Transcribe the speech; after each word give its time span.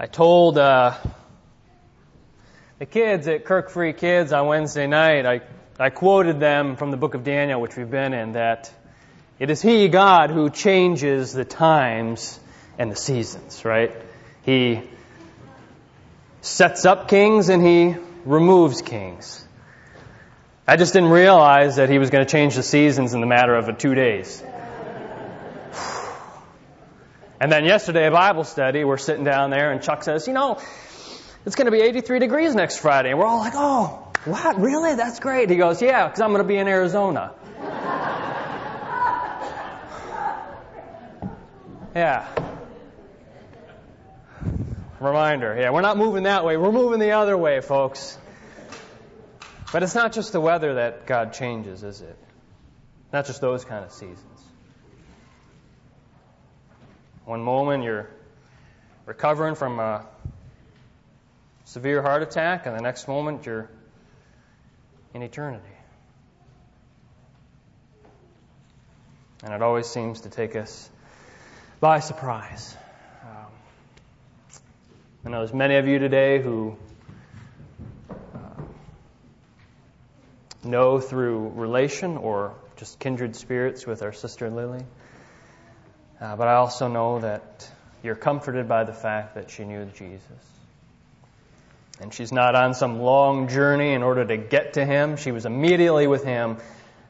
I 0.00 0.06
told 0.06 0.58
uh, 0.58 0.94
the 2.78 2.86
kids 2.86 3.26
at 3.26 3.44
Kirk 3.44 3.68
Free 3.68 3.92
Kids 3.92 4.32
on 4.32 4.46
Wednesday 4.46 4.86
night, 4.86 5.26
I, 5.26 5.40
I 5.76 5.90
quoted 5.90 6.38
them 6.38 6.76
from 6.76 6.92
the 6.92 6.96
book 6.96 7.14
of 7.14 7.24
Daniel, 7.24 7.60
which 7.60 7.76
we've 7.76 7.90
been 7.90 8.14
in, 8.14 8.34
that 8.34 8.70
it 9.40 9.50
is 9.50 9.60
He, 9.60 9.88
God, 9.88 10.30
who 10.30 10.50
changes 10.50 11.32
the 11.32 11.44
times 11.44 12.38
and 12.78 12.92
the 12.92 12.96
seasons, 12.96 13.64
right? 13.64 13.90
He 14.42 14.82
sets 16.42 16.84
up 16.84 17.08
kings 17.08 17.48
and 17.48 17.60
He 17.60 17.96
removes 18.24 18.82
kings. 18.82 19.44
I 20.64 20.76
just 20.76 20.92
didn't 20.92 21.10
realize 21.10 21.74
that 21.74 21.90
He 21.90 21.98
was 21.98 22.10
going 22.10 22.24
to 22.24 22.30
change 22.30 22.54
the 22.54 22.62
seasons 22.62 23.14
in 23.14 23.20
the 23.20 23.26
matter 23.26 23.56
of 23.56 23.76
two 23.78 23.96
days. 23.96 24.44
And 27.40 27.52
then 27.52 27.64
yesterday, 27.64 28.06
a 28.06 28.10
Bible 28.10 28.44
study, 28.44 28.82
we're 28.84 28.96
sitting 28.96 29.24
down 29.24 29.50
there, 29.50 29.70
and 29.70 29.80
Chuck 29.82 30.02
says, 30.02 30.26
You 30.26 30.32
know, 30.32 30.58
it's 31.46 31.54
going 31.54 31.66
to 31.66 31.70
be 31.70 31.80
83 31.80 32.18
degrees 32.18 32.54
next 32.54 32.78
Friday. 32.78 33.10
And 33.10 33.18
we're 33.18 33.26
all 33.26 33.38
like, 33.38 33.52
Oh, 33.54 34.10
what? 34.24 34.58
Really? 34.60 34.96
That's 34.96 35.20
great. 35.20 35.48
He 35.48 35.56
goes, 35.56 35.80
Yeah, 35.80 36.06
because 36.06 36.20
I'm 36.20 36.30
going 36.30 36.42
to 36.42 36.48
be 36.48 36.56
in 36.56 36.66
Arizona. 36.66 37.32
yeah. 41.94 42.26
Reminder. 44.98 45.56
Yeah, 45.60 45.70
we're 45.70 45.82
not 45.82 45.96
moving 45.96 46.24
that 46.24 46.44
way. 46.44 46.56
We're 46.56 46.72
moving 46.72 46.98
the 46.98 47.12
other 47.12 47.36
way, 47.36 47.60
folks. 47.60 48.18
But 49.72 49.84
it's 49.84 49.94
not 49.94 50.12
just 50.12 50.32
the 50.32 50.40
weather 50.40 50.74
that 50.74 51.06
God 51.06 51.34
changes, 51.34 51.84
is 51.84 52.00
it? 52.00 52.18
Not 53.12 53.26
just 53.26 53.40
those 53.40 53.64
kind 53.64 53.84
of 53.84 53.92
seasons. 53.92 54.37
One 57.28 57.42
moment 57.42 57.84
you're 57.84 58.08
recovering 59.04 59.54
from 59.54 59.78
a 59.80 60.06
severe 61.66 62.00
heart 62.00 62.22
attack, 62.22 62.64
and 62.64 62.74
the 62.74 62.80
next 62.80 63.06
moment 63.06 63.44
you're 63.44 63.68
in 65.12 65.20
eternity. 65.20 65.62
And 69.44 69.52
it 69.52 69.60
always 69.60 69.86
seems 69.86 70.22
to 70.22 70.30
take 70.30 70.56
us 70.56 70.88
by 71.80 72.00
surprise. 72.00 72.74
Um, 73.22 73.52
I 75.26 75.28
know 75.28 75.38
there's 75.40 75.52
many 75.52 75.76
of 75.76 75.86
you 75.86 75.98
today 75.98 76.40
who 76.40 76.78
uh, 78.08 78.62
know 80.64 80.98
through 80.98 81.50
relation 81.50 82.16
or 82.16 82.54
just 82.78 82.98
kindred 82.98 83.36
spirits 83.36 83.86
with 83.86 84.00
our 84.00 84.14
sister 84.14 84.48
Lily. 84.48 84.82
Uh, 86.20 86.34
but 86.34 86.48
I 86.48 86.54
also 86.54 86.88
know 86.88 87.20
that 87.20 87.70
you're 88.02 88.16
comforted 88.16 88.68
by 88.68 88.84
the 88.84 88.92
fact 88.92 89.36
that 89.36 89.50
she 89.50 89.64
knew 89.64 89.84
Jesus. 89.86 90.22
And 92.00 92.12
she's 92.14 92.32
not 92.32 92.54
on 92.54 92.74
some 92.74 93.00
long 93.00 93.48
journey 93.48 93.92
in 93.92 94.02
order 94.02 94.24
to 94.24 94.36
get 94.36 94.74
to 94.74 94.84
him. 94.84 95.16
She 95.16 95.32
was 95.32 95.46
immediately 95.46 96.06
with 96.06 96.24
him 96.24 96.58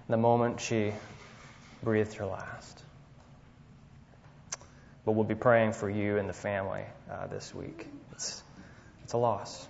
the 0.08 0.16
moment 0.16 0.60
she 0.60 0.92
breathed 1.82 2.14
her 2.14 2.26
last. 2.26 2.82
But 5.04 5.12
we'll 5.12 5.24
be 5.24 5.34
praying 5.34 5.72
for 5.72 5.88
you 5.88 6.18
and 6.18 6.28
the 6.28 6.34
family 6.34 6.84
uh, 7.10 7.26
this 7.28 7.54
week. 7.54 7.86
It's, 8.12 8.42
it's 9.04 9.12
a 9.14 9.18
loss, 9.18 9.66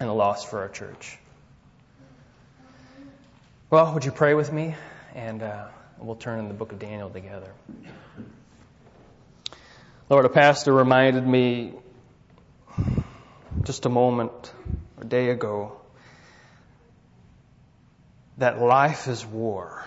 and 0.00 0.08
a 0.08 0.12
loss 0.12 0.44
for 0.44 0.60
our 0.60 0.68
church. 0.68 1.18
Well, 3.70 3.92
would 3.94 4.04
you 4.04 4.12
pray 4.12 4.34
with 4.34 4.52
me? 4.52 4.74
And 5.14 5.42
uh, 5.42 5.68
we'll 6.06 6.16
turn 6.16 6.38
in 6.38 6.48
the 6.48 6.54
book 6.54 6.72
of 6.72 6.78
Daniel 6.78 7.08
together. 7.08 7.50
Lord, 10.10 10.26
a 10.26 10.28
pastor 10.28 10.72
reminded 10.72 11.26
me 11.26 11.72
just 13.62 13.86
a 13.86 13.88
moment, 13.88 14.52
a 15.00 15.04
day 15.04 15.30
ago, 15.30 15.80
that 18.36 18.60
life 18.60 19.08
is 19.08 19.24
war. 19.24 19.86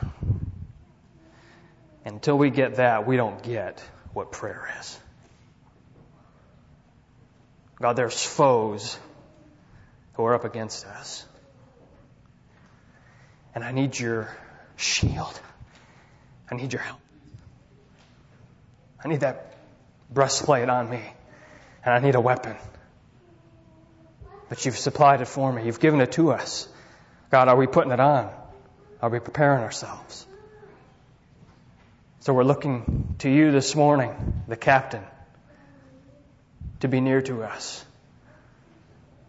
Until 2.04 2.38
we 2.38 2.50
get 2.50 2.78
that, 2.78 3.06
we 3.06 3.18
don't 3.18 3.44
get 3.44 3.84
what 4.14 4.32
prayer 4.32 4.74
is. 4.80 5.00
God, 7.80 7.96
there's 7.96 8.24
foes 8.24 8.98
who 10.14 10.24
are 10.24 10.34
up 10.34 10.46
against 10.46 10.88
us. 10.88 11.26
And 13.54 13.64
I 13.64 13.72
need 13.72 14.00
your 14.00 14.36
shield. 14.78 15.40
I 16.50 16.56
need 16.56 16.74
your 16.74 16.82
help. 16.82 17.00
I 19.04 19.08
need 19.08 19.22
that 19.22 19.56
breastplate 20.10 20.70
on 20.70 20.90
me, 20.90 21.02
and 21.84 21.94
I 21.94 22.00
need 22.00 22.16
a 22.16 22.22
weapon. 22.22 22.56
But 24.50 24.66
you've 24.66 24.78
supplied 24.78 25.22
it 25.22 25.28
for 25.28 25.52
me. 25.52 25.66
You've 25.66 25.80
given 25.80 26.00
it 26.02 26.14
to 26.14 26.32
us. 26.32 26.68
God, 27.30 27.50
are 27.50 27.56
we 27.56 27.68
putting 27.68 27.92
it 27.92 28.00
on? 28.00 28.32
Are 29.02 29.10
we 29.10 29.20
preparing 29.20 29.64
ourselves? 29.64 30.26
So 32.22 32.34
we're 32.34 32.44
looking 32.44 33.16
to 33.20 33.30
you 33.30 33.52
this 33.52 33.76
morning, 33.76 34.44
the 34.48 34.56
captain, 34.56 35.04
to 36.80 36.88
be 36.88 37.02
near 37.02 37.22
to 37.22 37.44
us. 37.44 37.84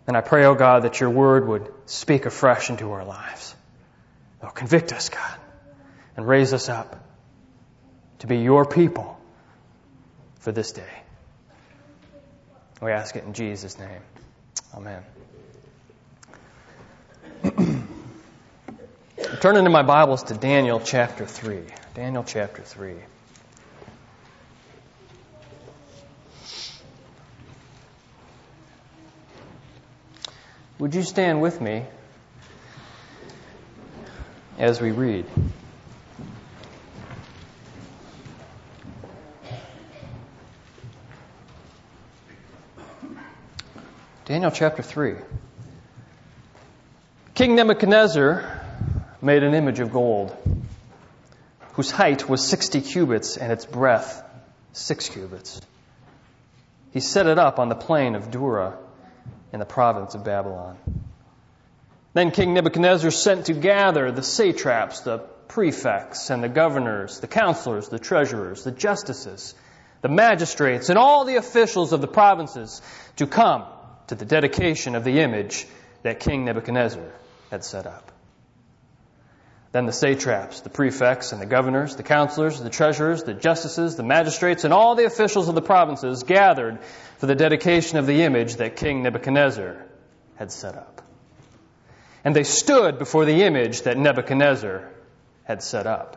And 0.07 0.17
I 0.17 0.21
pray, 0.21 0.45
oh 0.47 0.55
God, 0.55 0.85
that 0.85 1.01
your 1.01 1.11
word 1.11 1.47
would 1.47 1.71
speak 1.87 2.25
afresh 2.27 2.71
into 2.71 2.91
our 2.93 3.05
lives. 3.05 3.55
Oh, 4.43 4.49
convict 4.49 4.93
us, 4.93 5.09
God, 5.09 5.39
and 6.17 6.27
raise 6.27 6.53
us 6.53 6.69
up 6.69 7.08
to 8.21 8.27
be 8.27 8.39
your 8.39 8.65
people 8.65 9.19
for 10.41 10.53
this 10.53 10.73
day. 10.73 11.03
We 12.81 12.93
ask 12.93 13.17
it 13.17 13.25
in 13.25 13.33
Jesus' 13.33 13.79
name. 13.79 14.01
Amen. 14.75 15.03
Turn 19.41 19.57
into 19.57 19.71
my 19.71 19.83
Bibles 19.83 20.25
to 20.25 20.35
Daniel 20.35 20.81
chapter 20.81 21.27
3. 21.27 21.63
Daniel 21.95 22.25
chapter 22.25 22.63
3. 22.63 22.95
Would 30.79 30.95
you 30.95 31.03
stand 31.03 31.43
with 31.43 31.61
me 31.61 31.85
as 34.59 34.81
we 34.81 34.93
read? 34.93 35.27
Daniel 44.29 44.51
chapter 44.51 44.83
3. 44.83 45.15
King 47.35 47.55
Nebuchadnezzar 47.55 48.61
made 49.23 49.43
an 49.43 49.55
image 49.55 49.81
of 49.81 49.91
gold, 49.91 50.37
whose 51.73 51.91
height 51.91 52.29
was 52.29 52.47
60 52.47 52.83
cubits 52.83 53.39
and 53.39 53.51
its 53.51 53.65
breadth 53.65 54.23
6 54.75 55.09
cubits. 55.09 55.63
He 56.93 57.01
set 57.01 57.27
it 57.27 57.39
up 57.39 57.59
on 57.59 57.71
the 57.71 57.75
plain 57.75 58.15
of 58.15 58.31
Dura 58.31 58.77
in 59.55 59.61
the 59.61 59.65
province 59.65 60.15
of 60.15 60.25
Babylon. 60.25 60.77
Then 62.13 62.31
King 62.31 62.53
Nebuchadnezzar 62.53 63.11
sent 63.11 63.47
to 63.47 63.55
gather 63.55 64.13
the 64.13 64.23
satraps, 64.23 65.01
the 65.01 65.21
prefects, 65.49 66.29
and 66.29 66.45
the 66.45 66.51
governors, 66.51 67.21
the 67.21 67.29
counselors, 67.29 67.89
the 67.89 67.99
treasurers, 67.99 68.63
the 68.63 68.73
justices, 68.73 69.55
the 70.03 70.11
magistrates, 70.11 70.91
and 70.91 70.99
all 70.99 71.25
the 71.25 71.37
officials 71.37 71.95
of 71.95 72.03
the 72.03 72.07
provinces 72.07 72.83
to 73.17 73.27
come 73.27 73.65
to 74.09 74.15
the 74.15 74.25
dedication 74.25 74.95
of 74.95 75.05
the 75.05 75.21
image 75.21 75.67
that 76.03 76.21
King 76.21 76.45
Nebuchadnezzar 76.45 77.13
had 77.51 77.65
set 77.65 77.87
up. 77.87 78.13
Then 79.71 79.85
the 79.85 79.93
satraps, 79.93 80.63
the 80.63 80.71
prefects, 80.71 81.33
and 81.33 81.43
the 81.43 81.47
governors, 81.47 81.97
the 81.97 82.03
counselors, 82.03 82.59
the 82.59 82.71
treasurers, 82.71 83.25
the 83.25 83.35
justices, 83.35 83.97
the 83.97 84.03
magistrates, 84.03 84.65
and 84.65 84.73
all 84.73 84.95
the 84.95 85.05
officials 85.05 85.49
of 85.49 85.55
the 85.55 85.63
provinces 85.63 86.23
gathered 86.23 86.79
for 87.19 87.27
the 87.27 87.35
dedication 87.35 87.99
of 87.99 88.07
the 88.07 88.23
image 88.23 88.57
that 88.57 88.77
King 88.77 89.03
Nebuchadnezzar 89.03 89.85
had 90.37 90.51
set 90.51 90.75
up. 90.75 91.03
And 92.25 92.35
they 92.35 92.45
stood 92.45 92.99
before 92.99 93.27
the 93.27 93.43
image 93.43 93.83
that 93.83 93.99
Nebuchadnezzar 93.99 94.89
had 95.45 95.63
set 95.63 95.87
up. 95.87 96.17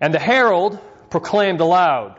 And 0.00 0.12
the 0.12 0.18
herald 0.18 0.78
proclaimed 1.10 1.60
aloud, 1.60 2.18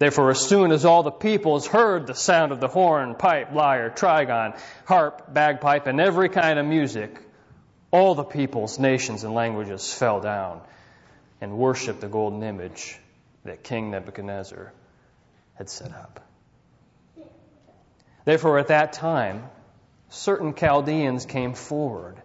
Therefore, 0.00 0.30
as 0.30 0.40
soon 0.40 0.72
as 0.72 0.86
all 0.86 1.02
the 1.02 1.10
peoples 1.10 1.66
heard 1.66 2.06
the 2.06 2.14
sound 2.14 2.52
of 2.52 2.60
the 2.60 2.68
horn, 2.68 3.14
pipe, 3.16 3.52
lyre, 3.52 3.90
trigon, 3.90 4.58
harp, 4.86 5.30
bagpipe, 5.30 5.86
and 5.86 6.00
every 6.00 6.30
kind 6.30 6.58
of 6.58 6.64
music, 6.64 7.20
all 7.90 8.14
the 8.14 8.24
peoples, 8.24 8.78
nations, 8.78 9.24
and 9.24 9.34
languages 9.34 9.92
fell 9.92 10.22
down 10.22 10.62
and 11.42 11.52
worshiped 11.52 12.00
the 12.00 12.08
golden 12.08 12.42
image 12.42 12.98
that 13.44 13.62
King 13.62 13.90
Nebuchadnezzar 13.90 14.72
had 15.56 15.68
set 15.68 15.92
up. 15.92 16.26
Therefore, 18.24 18.58
at 18.58 18.68
that 18.68 18.94
time, 18.94 19.50
certain 20.08 20.54
Chaldeans 20.54 21.26
came 21.26 21.52
forward 21.52 22.16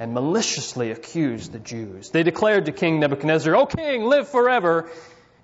and 0.00 0.14
maliciously 0.14 0.90
accused 0.90 1.52
the 1.52 1.60
Jews. 1.60 2.10
They 2.10 2.24
declared 2.24 2.64
to 2.64 2.72
King 2.72 2.98
Nebuchadnezzar, 2.98 3.54
O 3.54 3.66
king, 3.66 4.02
live 4.02 4.28
forever. 4.28 4.90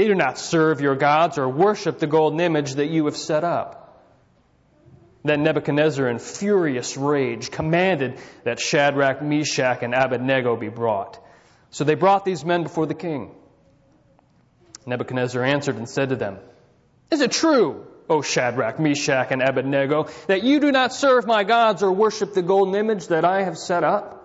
They 0.00 0.06
do 0.06 0.14
not 0.14 0.38
serve 0.38 0.80
your 0.80 0.96
gods 0.96 1.36
or 1.36 1.46
worship 1.46 1.98
the 1.98 2.06
golden 2.06 2.40
image 2.40 2.76
that 2.76 2.88
you 2.88 3.04
have 3.04 3.18
set 3.18 3.44
up. 3.44 4.02
Then 5.24 5.42
Nebuchadnezzar, 5.42 6.08
in 6.08 6.18
furious 6.18 6.96
rage, 6.96 7.50
commanded 7.50 8.18
that 8.44 8.58
Shadrach, 8.58 9.20
Meshach, 9.20 9.82
and 9.82 9.94
Abednego 9.94 10.56
be 10.56 10.70
brought. 10.70 11.22
So 11.68 11.84
they 11.84 11.96
brought 11.96 12.24
these 12.24 12.46
men 12.46 12.62
before 12.62 12.86
the 12.86 12.94
king. 12.94 13.34
Nebuchadnezzar 14.86 15.44
answered 15.44 15.76
and 15.76 15.86
said 15.86 16.08
to 16.08 16.16
them, 16.16 16.38
Is 17.10 17.20
it 17.20 17.32
true, 17.32 17.86
O 18.08 18.22
Shadrach, 18.22 18.80
Meshach, 18.80 19.30
and 19.32 19.42
Abednego, 19.42 20.08
that 20.28 20.42
you 20.42 20.60
do 20.60 20.72
not 20.72 20.94
serve 20.94 21.26
my 21.26 21.44
gods 21.44 21.82
or 21.82 21.92
worship 21.92 22.32
the 22.32 22.40
golden 22.40 22.74
image 22.74 23.08
that 23.08 23.26
I 23.26 23.42
have 23.42 23.58
set 23.58 23.84
up? 23.84 24.16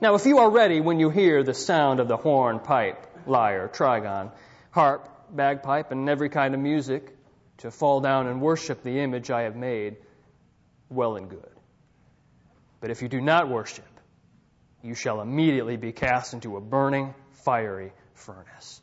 Now, 0.00 0.14
if 0.14 0.26
you 0.26 0.38
are 0.38 0.48
ready 0.48 0.80
when 0.80 1.00
you 1.00 1.10
hear 1.10 1.42
the 1.42 1.54
sound 1.54 1.98
of 1.98 2.06
the 2.06 2.16
horn, 2.16 2.60
pipe, 2.60 3.04
lyre, 3.26 3.66
trigon, 3.66 4.30
harp, 4.70 5.08
bagpipe, 5.34 5.90
and 5.92 6.08
every 6.08 6.28
kind 6.28 6.54
of 6.54 6.60
music 6.60 7.16
to 7.58 7.70
fall 7.70 8.00
down 8.00 8.26
and 8.26 8.40
worship 8.40 8.82
the 8.82 9.00
image 9.00 9.30
I 9.30 9.42
have 9.42 9.56
made, 9.56 9.96
well 10.88 11.16
and 11.16 11.28
good. 11.28 11.50
But 12.80 12.90
if 12.90 13.02
you 13.02 13.08
do 13.08 13.20
not 13.20 13.48
worship, 13.48 13.84
you 14.82 14.94
shall 14.94 15.20
immediately 15.20 15.76
be 15.76 15.92
cast 15.92 16.32
into 16.32 16.56
a 16.56 16.60
burning, 16.60 17.14
fiery 17.44 17.92
furnace. 18.14 18.80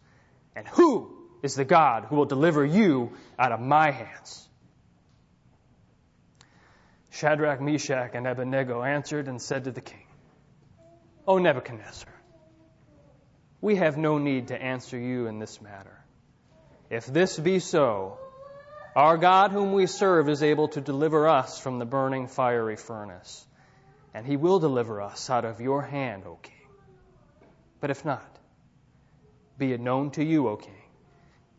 And 0.56 0.68
who 0.68 1.16
is 1.42 1.56
the 1.56 1.66
God 1.66 2.06
who 2.06 2.16
will 2.16 2.26
deliver 2.26 2.64
you 2.66 3.14
out 3.40 3.52
of 3.52 3.60
my 3.60 3.92
hands? 3.92 4.48
Shadrach, 7.10 7.60
Meshach, 7.62 8.12
and 8.14 8.28
Abednego 8.28 8.84
answered 8.84 9.28
and 9.28 9.42
said 9.42 9.64
to 9.64 9.72
the 9.72 9.82
king, 9.82 10.06
O 11.28 11.40
Nebuchadnezzar, 11.40 12.14
we 13.62 13.76
have 13.76 13.98
no 13.98 14.18
need 14.18 14.50
to 14.50 14.62
answer 14.62 14.98
you 14.98 15.28
in 15.28 15.40
this 15.40 15.62
matter. 15.62 15.98
If 16.90 17.06
this 17.06 17.38
be 17.38 17.60
so, 17.60 18.18
our 18.96 19.18
God 19.18 19.52
whom 19.52 19.74
we 19.74 19.88
serve 19.88 20.30
is 20.30 20.42
able 20.42 20.70
to 20.70 20.82
deliver 20.82 21.28
us 21.28 21.60
from 21.60 21.80
the 21.80 21.86
burning 21.86 22.28
fiery 22.28 22.78
furnace, 22.78 23.46
and 24.14 24.26
he 24.26 24.38
will 24.38 24.60
deliver 24.60 25.02
us 25.02 25.30
out 25.30 25.46
of 25.46 25.60
your 25.62 25.82
hand, 25.82 26.24
O 26.26 26.38
king. 26.42 26.54
But 27.80 27.92
if 27.92 28.06
not, 28.06 28.26
be 29.58 29.74
it 29.74 29.80
known 29.80 30.12
to 30.12 30.24
you, 30.24 30.48
O 30.48 30.56
king, 30.56 30.82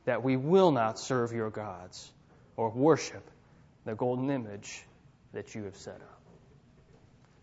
that 0.05 0.23
we 0.23 0.37
will 0.37 0.73
not 0.73 0.99
serve 0.99 1.33
your 1.33 1.51
gods 1.51 2.11
or 2.57 2.71
worship 2.71 3.29
the 3.85 3.95
golden 3.95 4.31
image 4.31 4.85
that 5.33 5.55
you 5.55 5.65
have 5.65 5.77
set 5.77 5.97
up. 5.97 6.21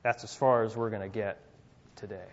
That's 0.04 0.24
as 0.24 0.36
far 0.36 0.64
as 0.64 0.76
we're 0.76 0.90
going 0.90 1.02
to 1.02 1.10
get 1.10 1.40
today. 1.96 2.28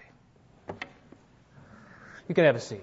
You 2.33 2.35
can 2.35 2.45
have 2.47 2.57
a 2.57 2.61
seat. 2.61 2.81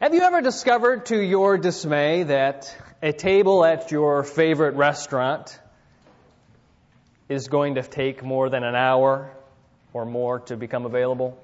Have 0.00 0.12
you 0.12 0.22
ever 0.22 0.42
discovered 0.42 1.06
to 1.06 1.16
your 1.16 1.56
dismay 1.56 2.24
that 2.24 2.76
a 3.00 3.12
table 3.12 3.64
at 3.64 3.92
your 3.92 4.24
favorite 4.24 4.74
restaurant 4.74 5.56
is 7.28 7.46
going 7.46 7.76
to 7.76 7.84
take 7.84 8.24
more 8.24 8.50
than 8.50 8.64
an 8.64 8.74
hour 8.74 9.30
or 9.92 10.04
more 10.04 10.40
to 10.40 10.56
become 10.56 10.84
available? 10.84 11.38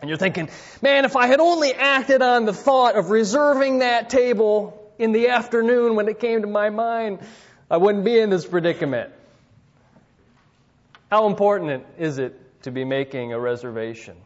And 0.00 0.08
you're 0.08 0.16
thinking, 0.16 0.48
man, 0.80 1.04
if 1.04 1.16
I 1.16 1.26
had 1.26 1.40
only 1.40 1.74
acted 1.74 2.22
on 2.22 2.46
the 2.46 2.54
thought 2.54 2.96
of 2.96 3.10
reserving 3.10 3.80
that 3.80 4.08
table 4.08 4.90
in 4.98 5.12
the 5.12 5.28
afternoon 5.28 5.96
when 5.96 6.08
it 6.08 6.18
came 6.18 6.40
to 6.40 6.48
my 6.48 6.70
mind, 6.70 7.18
I 7.70 7.76
wouldn't 7.76 8.06
be 8.06 8.18
in 8.18 8.30
this 8.30 8.46
predicament. 8.46 9.12
How 11.12 11.26
important 11.26 11.84
is 11.98 12.16
it 12.16 12.62
to 12.62 12.70
be 12.70 12.86
making 12.86 13.34
a 13.34 13.38
reservation? 13.38 14.16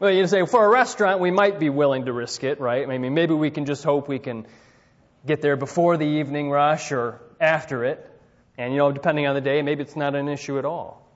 Well, 0.00 0.10
you 0.10 0.26
say, 0.26 0.44
for 0.44 0.64
a 0.64 0.68
restaurant, 0.68 1.20
we 1.20 1.30
might 1.30 1.60
be 1.60 1.70
willing 1.70 2.06
to 2.06 2.12
risk 2.12 2.42
it, 2.42 2.58
right? 2.58 2.88
I 2.90 2.98
mean, 2.98 3.14
maybe 3.14 3.34
we 3.34 3.52
can 3.52 3.66
just 3.66 3.84
hope 3.84 4.08
we 4.08 4.18
can 4.18 4.48
get 5.24 5.42
there 5.42 5.54
before 5.54 5.96
the 5.96 6.04
evening 6.04 6.50
rush 6.50 6.90
or 6.90 7.20
after 7.40 7.84
it. 7.84 8.04
And, 8.58 8.72
you 8.72 8.78
know, 8.78 8.90
depending 8.90 9.28
on 9.28 9.36
the 9.36 9.40
day, 9.40 9.62
maybe 9.62 9.82
it's 9.82 9.94
not 9.94 10.16
an 10.16 10.28
issue 10.28 10.58
at 10.58 10.64
all. 10.64 11.08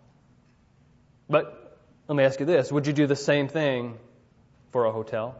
But 1.28 1.76
let 2.06 2.14
me 2.14 2.22
ask 2.22 2.38
you 2.38 2.46
this 2.46 2.70
would 2.70 2.86
you 2.86 2.92
do 2.92 3.08
the 3.08 3.16
same 3.16 3.48
thing 3.48 3.98
for 4.70 4.84
a 4.84 4.92
hotel? 4.92 5.34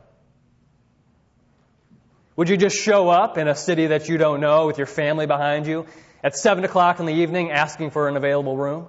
Would 2.35 2.49
you 2.49 2.57
just 2.57 2.75
show 2.75 3.09
up 3.09 3.39
in 3.39 3.47
a 3.47 3.55
city 3.55 3.87
that 3.87 4.09
you 4.09 4.19
don't 4.19 4.41
know 4.41 4.67
with 4.67 4.79
your 4.79 4.89
family 4.89 5.27
behind 5.27 5.69
you 5.69 5.87
at 6.21 6.35
7 6.35 6.65
o'clock 6.65 6.99
in 6.99 7.07
the 7.07 7.15
evening 7.15 7.53
asking 7.53 7.93
for 7.93 8.09
an 8.09 8.17
available 8.17 8.57
room? 8.57 8.89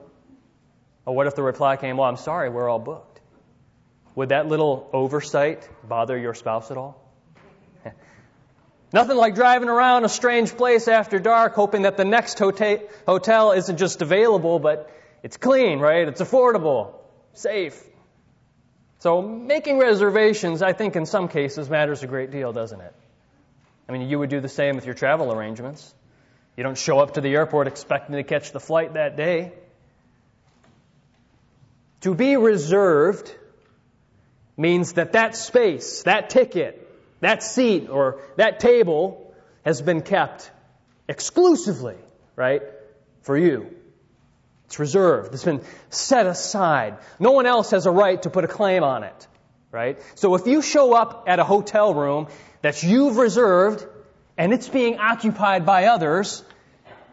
Or 1.06 1.16
what 1.16 1.28
if 1.28 1.36
the 1.36 1.44
reply 1.44 1.78
came, 1.78 1.98
Well, 1.98 2.08
I'm 2.08 2.18
sorry, 2.18 2.50
we're 2.50 2.70
all 2.70 2.80
booked? 2.80 3.20
Would 4.16 4.30
that 4.30 4.48
little 4.48 4.90
oversight 4.94 5.68
bother 5.88 6.18
your 6.18 6.34
spouse 6.34 6.70
at 6.70 6.78
all? 6.78 7.02
Nothing 8.94 9.18
like 9.18 9.36
driving 9.36 9.70
around 9.70 10.04
a 10.04 10.10
strange 10.10 10.56
place 10.56 10.88
after 10.88 11.20
dark 11.20 11.54
hoping 11.56 11.84
that 11.84 11.98
the 11.98 12.06
next 12.06 12.38
hotel 12.40 13.52
isn't 13.54 13.78
just 13.78 14.02
available, 14.02 14.60
but 14.60 14.92
it's 15.24 15.38
clean, 15.38 15.80
right? 15.80 16.08
It's 16.08 16.22
affordable, 16.22 16.96
safe. 17.34 17.82
So 19.00 19.22
making 19.22 19.80
reservations, 19.80 20.62
I 20.62 20.74
think 20.74 20.96
in 20.96 21.06
some 21.06 21.28
cases 21.28 21.70
matters 21.70 22.04
a 22.04 22.08
great 22.08 22.32
deal, 22.32 22.52
doesn't 22.54 22.82
it? 22.82 22.94
I 23.88 23.94
mean, 23.94 24.08
you 24.08 24.20
would 24.20 24.30
do 24.30 24.40
the 24.42 24.50
same 24.50 24.76
with 24.76 24.86
your 24.86 24.94
travel 24.94 25.34
arrangements. 25.34 25.94
You 26.56 26.64
don't 26.64 26.78
show 26.78 27.00
up 27.00 27.16
to 27.16 27.22
the 27.22 27.34
airport 27.34 27.68
expecting 27.68 28.16
to 28.16 28.24
catch 28.24 28.52
the 28.52 28.60
flight 28.60 28.94
that 28.94 29.16
day. 29.16 29.54
To 32.02 32.16
be 32.16 32.36
reserved 32.36 33.34
means 34.58 34.94
that 34.94 35.14
that 35.14 35.36
space, 35.36 36.04
that 36.04 36.30
ticket, 36.30 36.88
that 37.20 37.44
seat, 37.44 37.90
or 37.90 38.22
that 38.38 38.60
table 38.60 39.34
has 39.64 39.82
been 39.82 40.02
kept 40.02 40.52
exclusively, 41.08 41.98
right, 42.36 42.64
for 43.22 43.38
you. 43.38 43.76
It's 44.66 44.80
reserved. 44.80 45.34
It's 45.34 45.44
been 45.44 45.62
set 45.90 46.26
aside. 46.26 46.98
No 47.20 47.32
one 47.32 47.46
else 47.46 47.72
has 47.72 47.86
a 47.86 47.92
right 47.92 48.22
to 48.24 48.30
put 48.30 48.46
a 48.46 48.48
claim 48.48 48.84
on 48.84 49.04
it, 49.04 49.28
right? 49.72 50.00
So 50.16 50.34
if 50.36 50.48
you 50.48 50.62
show 50.62 50.94
up 50.94 51.26
at 51.28 51.40
a 51.40 51.44
hotel 51.44 51.94
room 51.94 52.28
that 52.62 52.82
you've 52.82 53.18
reserved 53.18 53.86
and 54.38 54.54
it's 54.54 54.70
being 54.70 54.98
occupied 54.98 55.66
by 55.66 55.86
others, 55.86 56.44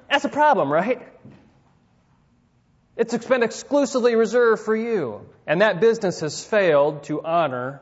that's 0.08 0.24
a 0.24 0.28
problem, 0.28 0.72
right? 0.72 1.02
It's 2.98 3.26
been 3.26 3.44
exclusively 3.44 4.16
reserved 4.16 4.62
for 4.62 4.74
you, 4.74 5.24
and 5.46 5.60
that 5.60 5.80
business 5.80 6.18
has 6.20 6.44
failed 6.44 7.04
to 7.04 7.22
honor 7.22 7.80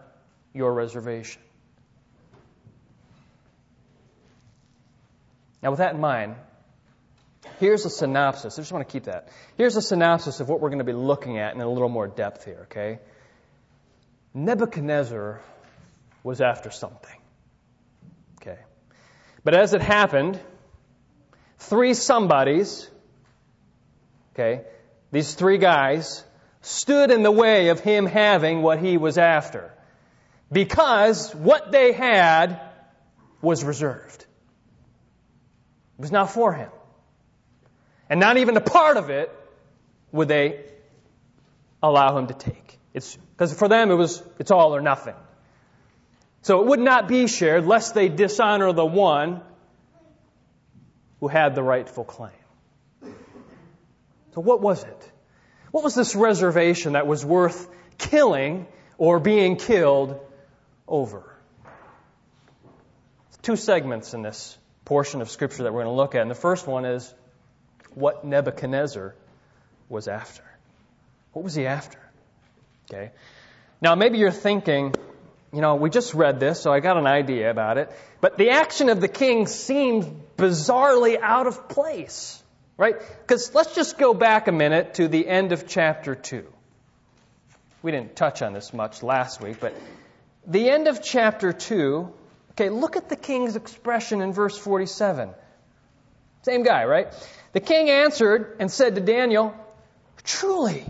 your 0.52 0.74
reservation. 0.74 1.40
Now, 5.62 5.70
with 5.70 5.78
that 5.78 5.94
in 5.94 6.00
mind, 6.00 6.36
here's 7.58 7.86
a 7.86 7.90
synopsis. 7.90 8.58
I 8.58 8.60
just 8.60 8.72
want 8.72 8.86
to 8.86 8.92
keep 8.92 9.04
that. 9.04 9.30
Here's 9.56 9.74
a 9.76 9.82
synopsis 9.82 10.40
of 10.40 10.50
what 10.50 10.60
we're 10.60 10.68
going 10.68 10.80
to 10.80 10.84
be 10.84 10.92
looking 10.92 11.38
at 11.38 11.54
in 11.54 11.62
a 11.62 11.68
little 11.68 11.88
more 11.88 12.06
depth 12.06 12.44
here, 12.44 12.66
okay? 12.70 12.98
Nebuchadnezzar 14.34 15.40
was 16.22 16.42
after 16.42 16.70
something. 16.70 17.18
Okay. 18.42 18.58
But 19.44 19.54
as 19.54 19.72
it 19.72 19.80
happened, 19.80 20.38
three 21.58 21.94
somebodies, 21.94 22.86
okay, 24.34 24.60
these 25.12 25.34
three 25.34 25.58
guys 25.58 26.24
stood 26.62 27.10
in 27.10 27.22
the 27.22 27.30
way 27.30 27.68
of 27.68 27.80
him 27.80 28.06
having 28.06 28.62
what 28.62 28.78
he 28.78 28.96
was 28.96 29.18
after. 29.18 29.72
because 30.52 31.34
what 31.34 31.72
they 31.72 31.92
had 31.92 32.60
was 33.42 33.64
reserved. 33.64 34.20
It 35.98 36.02
was 36.02 36.12
not 36.12 36.30
for 36.30 36.52
him. 36.52 36.70
And 38.08 38.20
not 38.20 38.36
even 38.36 38.56
a 38.56 38.60
part 38.60 38.96
of 38.96 39.10
it 39.10 39.30
would 40.12 40.28
they 40.28 40.64
allow 41.82 42.16
him 42.16 42.28
to 42.28 42.34
take. 42.34 42.78
It's 42.94 43.16
because 43.16 43.52
for 43.52 43.68
them 43.68 43.90
it 43.90 43.94
was 43.94 44.22
it's 44.38 44.50
all 44.50 44.74
or 44.74 44.80
nothing. 44.80 45.14
So 46.42 46.60
it 46.60 46.66
would 46.66 46.80
not 46.80 47.08
be 47.08 47.26
shared 47.26 47.66
lest 47.66 47.94
they 47.94 48.08
dishonor 48.08 48.72
the 48.72 48.86
one 48.86 49.40
who 51.20 51.28
had 51.28 51.54
the 51.54 51.62
rightful 51.62 52.04
claim. 52.04 52.45
So 54.36 54.42
what 54.42 54.60
was 54.60 54.84
it? 54.84 55.12
What 55.70 55.82
was 55.82 55.94
this 55.94 56.14
reservation 56.14 56.92
that 56.92 57.06
was 57.06 57.24
worth 57.24 57.70
killing 57.96 58.66
or 58.98 59.18
being 59.18 59.56
killed 59.56 60.20
over? 60.86 61.34
Two 63.40 63.56
segments 63.56 64.12
in 64.12 64.20
this 64.20 64.58
portion 64.84 65.22
of 65.22 65.30
Scripture 65.30 65.62
that 65.62 65.72
we're 65.72 65.84
going 65.84 65.94
to 65.94 65.96
look 65.96 66.14
at. 66.14 66.20
And 66.20 66.30
the 66.30 66.34
first 66.34 66.66
one 66.66 66.84
is 66.84 67.14
what 67.94 68.26
Nebuchadnezzar 68.26 69.14
was 69.88 70.06
after. 70.06 70.44
What 71.32 71.42
was 71.42 71.54
he 71.54 71.64
after? 71.64 71.98
Okay. 72.90 73.12
Now, 73.80 73.94
maybe 73.94 74.18
you're 74.18 74.30
thinking, 74.30 74.94
you 75.50 75.62
know, 75.62 75.76
we 75.76 75.88
just 75.88 76.12
read 76.12 76.40
this, 76.40 76.60
so 76.60 76.70
I 76.70 76.80
got 76.80 76.98
an 76.98 77.06
idea 77.06 77.50
about 77.50 77.78
it. 77.78 77.90
But 78.20 78.36
the 78.36 78.50
action 78.50 78.90
of 78.90 79.00
the 79.00 79.08
king 79.08 79.46
seems 79.46 80.04
bizarrely 80.36 81.18
out 81.18 81.46
of 81.46 81.70
place, 81.70 82.42
right? 82.76 82.96
Because 83.20 83.54
let's 83.54 83.74
just 83.74 83.98
go 83.98 84.14
back 84.14 84.48
a 84.48 84.52
minute 84.52 84.94
to 84.94 85.08
the 85.08 85.26
end 85.26 85.52
of 85.52 85.66
chapter 85.66 86.14
2. 86.14 86.46
We 87.82 87.90
didn't 87.90 88.16
touch 88.16 88.42
on 88.42 88.52
this 88.52 88.72
much 88.72 89.02
last 89.02 89.40
week, 89.40 89.58
but 89.60 89.74
the 90.46 90.70
end 90.70 90.88
of 90.88 91.02
chapter 91.02 91.52
2, 91.52 92.12
okay, 92.52 92.68
look 92.68 92.96
at 92.96 93.08
the 93.08 93.16
king's 93.16 93.56
expression 93.56 94.20
in 94.22 94.32
verse 94.32 94.56
47. 94.58 95.30
Same 96.42 96.62
guy, 96.62 96.84
right? 96.84 97.08
The 97.52 97.60
king 97.60 97.90
answered 97.90 98.56
and 98.60 98.70
said 98.70 98.94
to 98.94 99.00
Daniel, 99.00 99.54
Truly, 100.24 100.84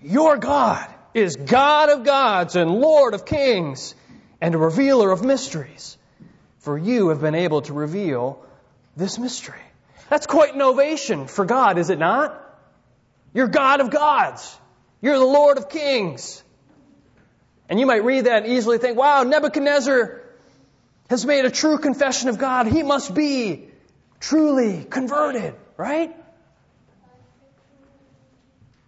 your 0.00 0.36
God 0.36 0.88
is 1.14 1.36
God 1.36 1.90
of 1.90 2.04
gods 2.04 2.56
and 2.56 2.70
Lord 2.70 3.14
of 3.14 3.24
kings 3.24 3.94
and 4.40 4.54
a 4.54 4.58
revealer 4.58 5.10
of 5.10 5.24
mysteries. 5.24 5.96
For 6.58 6.78
you 6.78 7.08
have 7.08 7.20
been 7.20 7.34
able 7.34 7.62
to 7.62 7.72
reveal 7.72 8.44
this 8.96 9.18
mystery. 9.18 9.60
That's 10.12 10.26
quite 10.26 10.54
an 10.54 10.60
ovation 10.60 11.26
for 11.26 11.46
God, 11.46 11.78
is 11.78 11.88
it 11.88 11.98
not? 11.98 12.38
You're 13.32 13.48
God 13.48 13.80
of 13.80 13.88
gods. 13.88 14.58
You're 15.00 15.18
the 15.18 15.24
Lord 15.24 15.56
of 15.56 15.70
kings. 15.70 16.42
And 17.66 17.80
you 17.80 17.86
might 17.86 18.04
read 18.04 18.26
that 18.26 18.42
and 18.42 18.52
easily 18.52 18.76
think, 18.76 18.98
wow, 18.98 19.22
Nebuchadnezzar 19.22 20.20
has 21.08 21.24
made 21.24 21.46
a 21.46 21.50
true 21.50 21.78
confession 21.78 22.28
of 22.28 22.36
God. 22.36 22.66
He 22.66 22.82
must 22.82 23.14
be 23.14 23.70
truly 24.20 24.84
converted, 24.84 25.54
right? 25.78 26.14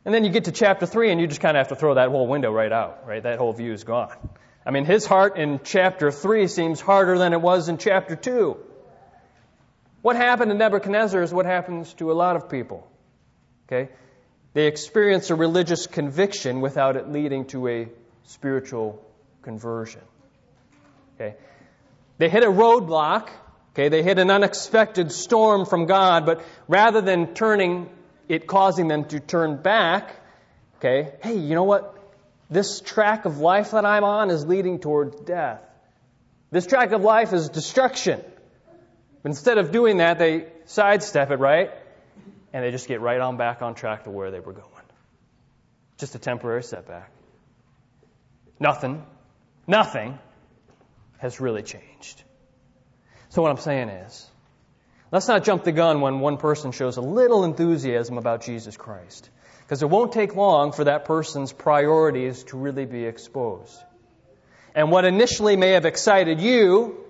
And 0.04 0.14
then 0.14 0.25
you 0.25 0.31
get 0.31 0.45
to 0.45 0.52
chapter 0.52 0.85
3 0.85 1.11
and 1.11 1.19
you 1.23 1.26
just 1.26 1.40
kind 1.40 1.57
of 1.57 1.61
have 1.62 1.69
to 1.69 1.76
throw 1.76 1.95
that 1.95 2.11
whole 2.11 2.26
window 2.26 2.52
right 2.52 2.71
out, 2.71 3.07
right? 3.07 3.23
That 3.23 3.38
whole 3.38 3.54
view 3.54 3.73
is 3.73 3.85
gone. 3.85 4.12
I 4.66 4.73
mean, 4.73 4.85
his 4.85 5.07
heart 5.07 5.38
in 5.38 5.61
chapter 5.64 6.11
3 6.11 6.49
seems 6.49 6.83
harder 6.83 7.16
than 7.16 7.33
it 7.33 7.40
was 7.40 7.71
in 7.71 7.78
chapter 7.78 8.14
2. 8.14 8.59
What 10.04 10.16
happened 10.16 10.50
to 10.50 10.54
Nebuchadnezzar 10.54 11.23
is 11.23 11.32
what 11.32 11.46
happens 11.46 11.94
to 11.94 12.12
a 12.12 12.16
lot 12.25 12.37
of 12.37 12.50
people. 12.50 12.87
Okay? 13.66 13.88
They 14.52 14.66
experience 14.66 15.30
a 15.30 15.34
religious 15.34 15.87
conviction 15.87 16.61
without 16.61 16.99
it 16.99 17.08
leading 17.08 17.46
to 17.46 17.66
a 17.68 17.88
spiritual 18.25 19.02
conversion. 19.40 20.02
Okay? 21.14 21.37
They 22.18 22.28
hit 22.28 22.42
a 22.42 22.49
roadblock. 22.49 23.30
Okay? 23.73 23.88
They 23.88 24.02
hit 24.02 24.18
an 24.18 24.30
unexpected 24.30 25.11
storm 25.11 25.64
from 25.64 25.87
God, 25.87 26.26
but 26.26 26.44
rather 26.68 27.00
than 27.00 27.32
turning 27.32 27.88
it 28.28 28.46
causing 28.46 28.88
them 28.88 29.06
to 29.06 29.20
turn 29.20 29.56
back, 29.56 30.14
okay, 30.76 31.14
hey, 31.23 31.38
you 31.38 31.54
know 31.54 31.64
what? 31.64 31.99
This 32.50 32.82
track 32.82 33.25
of 33.25 33.38
life 33.38 33.70
that 33.70 33.87
I'm 33.87 34.04
on 34.04 34.28
is 34.28 34.44
leading 34.44 34.80
towards 34.80 35.18
death. 35.23 35.62
This 36.50 36.66
track 36.66 36.92
of 36.92 37.00
life 37.00 37.32
is 37.32 37.49
destruction. 37.49 38.20
But 39.25 39.31
instead 39.31 39.59
of 39.59 39.73
doing 39.73 39.97
that, 39.97 40.21
they 40.21 40.47
sidestep 40.66 41.33
it, 41.33 41.40
right? 41.40 41.73
And 42.52 42.64
they 42.64 42.71
just 42.71 42.87
get 42.87 43.00
right 43.00 43.21
on 43.21 43.37
back 43.37 43.61
on 43.61 43.75
track 43.75 44.04
to 44.04 44.11
where 44.11 44.31
they 44.31 44.38
were 44.38 44.52
going. 44.52 44.69
Just 45.99 46.14
a 46.14 46.21
temporary 46.21 46.62
setback. 46.62 47.11
Nothing, 48.61 49.04
nothing 49.66 50.21
has 51.19 51.40
really 51.40 51.62
changed. 51.62 52.23
So 53.31 53.43
what 53.43 53.50
I'm 53.50 53.59
saying 53.59 53.88
is, 53.88 54.31
Let's 55.14 55.28
not 55.28 55.45
jump 55.45 55.62
the 55.62 55.71
gun 55.71 56.00
when 56.00 56.19
one 56.19 56.38
person 56.38 56.73
shows 56.73 56.97
a 56.97 57.00
little 57.00 57.45
enthusiasm 57.45 58.19
about 58.19 58.43
Jesus 58.43 58.76
Christ, 58.76 59.31
because 59.61 59.81
it 59.81 59.88
won't 59.88 60.11
take 60.11 60.35
long 60.35 60.73
for 60.73 60.83
that 60.83 61.04
person's 61.04 61.52
priorities 61.52 62.43
to 62.47 62.57
really 62.57 62.85
be 62.85 63.04
exposed. 63.04 63.81
And 64.75 64.90
what 64.90 65.04
initially 65.04 65.57
may 65.57 65.71
have 65.71 65.85
excited 65.85 66.40
you 66.40 67.03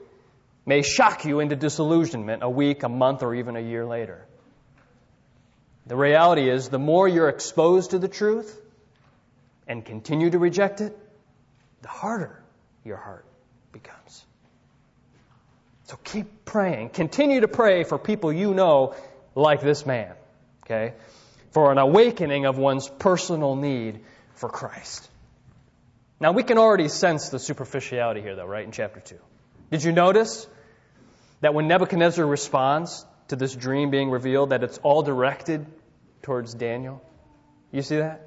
may 0.66 0.82
shock 0.82 1.24
you 1.24 1.40
into 1.40 1.56
disillusionment 1.56 2.42
a 2.42 2.48
week, 2.48 2.82
a 2.82 2.88
month, 2.88 3.22
or 3.22 3.34
even 3.34 3.56
a 3.56 3.60
year 3.60 3.84
later. 3.84 4.26
The 5.86 5.96
reality 5.96 6.48
is, 6.48 6.68
the 6.68 6.78
more 6.78 7.06
you're 7.06 7.28
exposed 7.28 7.90
to 7.90 7.98
the 7.98 8.08
truth 8.08 8.60
and 9.68 9.84
continue 9.84 10.30
to 10.30 10.38
reject 10.38 10.80
it, 10.80 10.96
the 11.82 11.88
harder 11.88 12.42
your 12.84 12.96
heart 12.96 13.26
becomes. 13.72 14.24
So 15.84 15.98
keep 16.02 16.46
praying. 16.46 16.90
Continue 16.90 17.40
to 17.40 17.48
pray 17.48 17.84
for 17.84 17.98
people 17.98 18.32
you 18.32 18.54
know 18.54 18.94
like 19.34 19.60
this 19.60 19.84
man. 19.84 20.14
Okay? 20.64 20.94
For 21.50 21.70
an 21.70 21.78
awakening 21.78 22.46
of 22.46 22.56
one's 22.56 22.88
personal 22.88 23.54
need 23.54 24.00
for 24.36 24.48
Christ. 24.48 25.08
Now 26.20 26.32
we 26.32 26.42
can 26.42 26.56
already 26.56 26.88
sense 26.88 27.28
the 27.28 27.38
superficiality 27.38 28.22
here 28.22 28.34
though, 28.34 28.46
right, 28.46 28.64
in 28.64 28.72
chapter 28.72 29.00
2. 29.00 29.16
Did 29.70 29.84
you 29.84 29.92
notice 29.92 30.46
that 31.44 31.52
when 31.52 31.68
Nebuchadnezzar 31.68 32.24
responds 32.24 33.04
to 33.28 33.36
this 33.36 33.54
dream 33.54 33.90
being 33.90 34.10
revealed, 34.10 34.48
that 34.48 34.64
it's 34.64 34.78
all 34.78 35.02
directed 35.02 35.66
towards 36.22 36.54
Daniel? 36.54 37.02
You 37.70 37.82
see 37.82 37.98
that? 37.98 38.26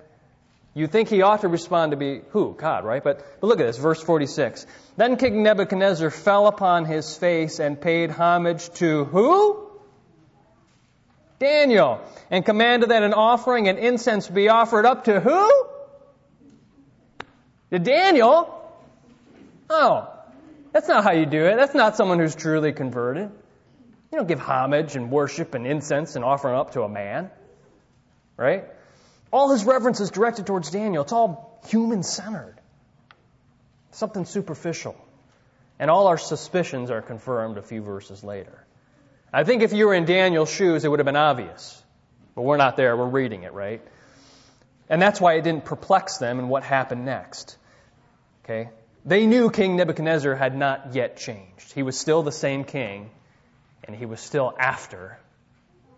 You 0.75 0.85
think 0.85 1.09
he 1.09 1.23
ought 1.23 1.41
to 1.41 1.47
respond 1.47 1.93
to 1.93 1.97
be 1.97 2.21
who? 2.29 2.53
God, 2.53 2.85
right? 2.85 3.03
But, 3.03 3.25
but 3.41 3.47
look 3.47 3.59
at 3.59 3.65
this, 3.65 3.79
verse 3.79 3.99
46. 4.03 4.67
Then 4.97 5.17
King 5.17 5.41
Nebuchadnezzar 5.41 6.11
fell 6.11 6.45
upon 6.45 6.85
his 6.85 7.17
face 7.17 7.57
and 7.57 7.81
paid 7.81 8.11
homage 8.11 8.69
to 8.75 9.05
who? 9.05 9.67
Daniel. 11.39 12.01
And 12.29 12.45
commanded 12.45 12.89
that 12.89 13.01
an 13.01 13.15
offering 13.15 13.67
and 13.67 13.79
incense 13.79 14.27
be 14.27 14.49
offered 14.49 14.85
up 14.85 15.05
to 15.05 15.19
who? 15.19 15.65
To 17.71 17.79
Daniel? 17.79 18.53
Oh, 19.71 20.13
that's 20.77 20.87
not 20.87 21.03
how 21.03 21.11
you 21.11 21.25
do 21.25 21.45
it. 21.45 21.55
That's 21.55 21.73
not 21.73 21.97
someone 21.97 22.19
who's 22.19 22.35
truly 22.35 22.71
converted. 22.71 23.31
You 24.11 24.17
don't 24.19 24.27
give 24.27 24.39
homage 24.39 24.95
and 24.95 25.09
worship 25.09 25.55
and 25.55 25.65
incense 25.65 26.15
and 26.15 26.23
offering 26.23 26.55
up 26.55 26.73
to 26.73 26.83
a 26.83 26.89
man. 26.89 27.31
Right? 28.37 28.65
All 29.33 29.51
his 29.51 29.65
reverence 29.65 29.99
is 30.01 30.11
directed 30.11 30.45
towards 30.45 30.69
Daniel. 30.69 31.01
It's 31.01 31.11
all 31.11 31.59
human 31.67 32.03
centered, 32.03 32.59
something 33.89 34.25
superficial. 34.25 34.95
And 35.79 35.89
all 35.89 36.05
our 36.05 36.19
suspicions 36.19 36.91
are 36.91 37.01
confirmed 37.01 37.57
a 37.57 37.63
few 37.63 37.81
verses 37.81 38.23
later. 38.23 38.63
I 39.33 39.45
think 39.45 39.63
if 39.63 39.73
you 39.73 39.87
were 39.87 39.95
in 39.95 40.05
Daniel's 40.05 40.51
shoes, 40.51 40.85
it 40.85 40.89
would 40.89 40.99
have 40.99 41.07
been 41.07 41.15
obvious. 41.15 41.83
But 42.35 42.43
we're 42.43 42.57
not 42.57 42.77
there. 42.77 42.95
We're 42.95 43.09
reading 43.09 43.41
it, 43.43 43.53
right? 43.53 43.81
And 44.89 45.01
that's 45.01 45.19
why 45.19 45.33
it 45.33 45.41
didn't 45.41 45.65
perplex 45.65 46.19
them 46.19 46.37
and 46.37 46.51
what 46.51 46.61
happened 46.61 47.03
next. 47.03 47.57
Okay? 48.43 48.69
They 49.07 49.25
knew 49.25 49.49
King 49.49 49.77
Nebuchadnezzar 49.77 50.35
had 50.35 50.53
not 50.53 50.93
yet 50.93 51.15
changed. 51.15 51.71
He 51.71 51.81
was 51.81 51.97
still 51.97 52.23
the 52.23 52.31
same 52.33 52.65
king, 52.65 53.09
and 53.85 53.95
he 53.95 54.05
was 54.05 54.19
still 54.19 54.53
after 54.59 55.17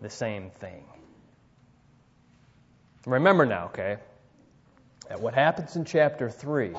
the 0.00 0.08
same 0.08 0.50
thing. 0.60 0.84
Remember 3.06 3.44
now, 3.46 3.64
okay, 3.66 3.96
that 5.08 5.20
what 5.20 5.34
happens 5.34 5.74
in 5.74 5.84
chapter 5.86 6.30
3 6.30 6.76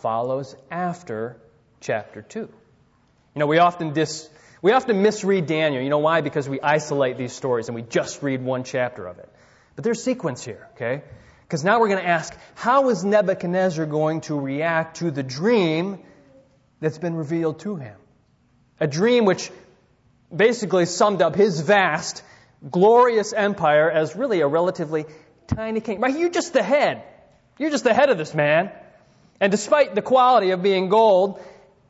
follows 0.00 0.56
after 0.68 1.36
chapter 1.80 2.22
2. 2.22 2.40
You 2.40 2.48
know, 3.36 3.46
we 3.46 3.58
often 3.58 3.92
dis, 3.92 4.28
we 4.62 4.72
often 4.72 5.00
misread 5.00 5.46
Daniel. 5.46 5.80
You 5.80 5.90
know 5.90 5.98
why? 5.98 6.22
Because 6.22 6.48
we 6.48 6.60
isolate 6.60 7.18
these 7.18 7.34
stories 7.34 7.68
and 7.68 7.76
we 7.76 7.82
just 7.82 8.20
read 8.20 8.42
one 8.42 8.64
chapter 8.64 9.06
of 9.06 9.20
it. 9.20 9.28
But 9.76 9.84
there's 9.84 10.02
sequence 10.02 10.44
here, 10.44 10.66
okay? 10.74 11.02
Because 11.52 11.64
now 11.64 11.80
we're 11.80 11.88
going 11.88 12.00
to 12.00 12.08
ask, 12.08 12.34
how 12.54 12.88
is 12.88 13.04
Nebuchadnezzar 13.04 13.84
going 13.84 14.22
to 14.22 14.40
react 14.40 15.00
to 15.00 15.10
the 15.10 15.22
dream 15.22 15.98
that's 16.80 16.96
been 16.96 17.14
revealed 17.14 17.58
to 17.60 17.76
him? 17.76 17.94
A 18.80 18.86
dream 18.86 19.26
which 19.26 19.50
basically 20.34 20.86
summed 20.86 21.20
up 21.20 21.36
his 21.36 21.60
vast, 21.60 22.22
glorious 22.70 23.34
empire 23.34 23.90
as 23.90 24.16
really 24.16 24.40
a 24.40 24.46
relatively 24.46 25.04
tiny 25.46 25.82
king. 25.82 26.00
Right? 26.00 26.18
You're 26.18 26.30
just 26.30 26.54
the 26.54 26.62
head. 26.62 27.02
You're 27.58 27.68
just 27.68 27.84
the 27.84 27.92
head 27.92 28.08
of 28.08 28.16
this 28.16 28.32
man. 28.32 28.72
And 29.38 29.50
despite 29.50 29.94
the 29.94 30.00
quality 30.00 30.52
of 30.52 30.62
being 30.62 30.88
gold, 30.88 31.38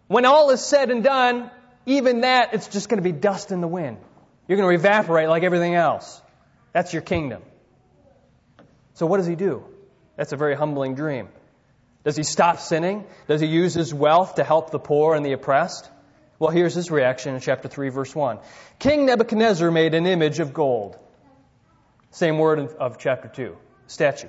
when 0.08 0.24
all 0.24 0.50
is 0.50 0.60
said 0.60 0.90
and 0.90 1.04
done, 1.04 1.52
even 1.86 2.22
that, 2.22 2.52
it's 2.52 2.66
just 2.66 2.88
going 2.88 3.00
to 3.00 3.08
be 3.08 3.12
dust 3.12 3.52
in 3.52 3.60
the 3.60 3.68
wind. 3.68 3.98
You're 4.48 4.58
going 4.58 4.70
to 4.70 4.74
evaporate 4.74 5.28
like 5.28 5.44
everything 5.44 5.76
else. 5.76 6.20
That's 6.72 6.92
your 6.92 7.02
kingdom. 7.02 7.42
So 9.02 9.06
what 9.06 9.16
does 9.16 9.26
he 9.26 9.34
do? 9.34 9.64
That's 10.14 10.32
a 10.32 10.36
very 10.36 10.54
humbling 10.54 10.94
dream. 10.94 11.28
Does 12.04 12.14
he 12.14 12.22
stop 12.22 12.60
sinning? 12.60 13.04
Does 13.26 13.40
he 13.40 13.48
use 13.48 13.74
his 13.74 13.92
wealth 13.92 14.36
to 14.36 14.44
help 14.44 14.70
the 14.70 14.78
poor 14.78 15.16
and 15.16 15.26
the 15.26 15.32
oppressed? 15.32 15.90
Well, 16.38 16.52
here's 16.52 16.72
his 16.72 16.88
reaction 16.88 17.34
in 17.34 17.40
chapter 17.40 17.66
3, 17.66 17.88
verse 17.88 18.14
1. 18.14 18.38
King 18.78 19.06
Nebuchadnezzar 19.06 19.72
made 19.72 19.94
an 19.94 20.06
image 20.06 20.38
of 20.38 20.54
gold. 20.54 20.96
Same 22.12 22.38
word 22.38 22.60
of 22.60 22.98
chapter 22.98 23.26
2, 23.26 23.56
statue, 23.88 24.28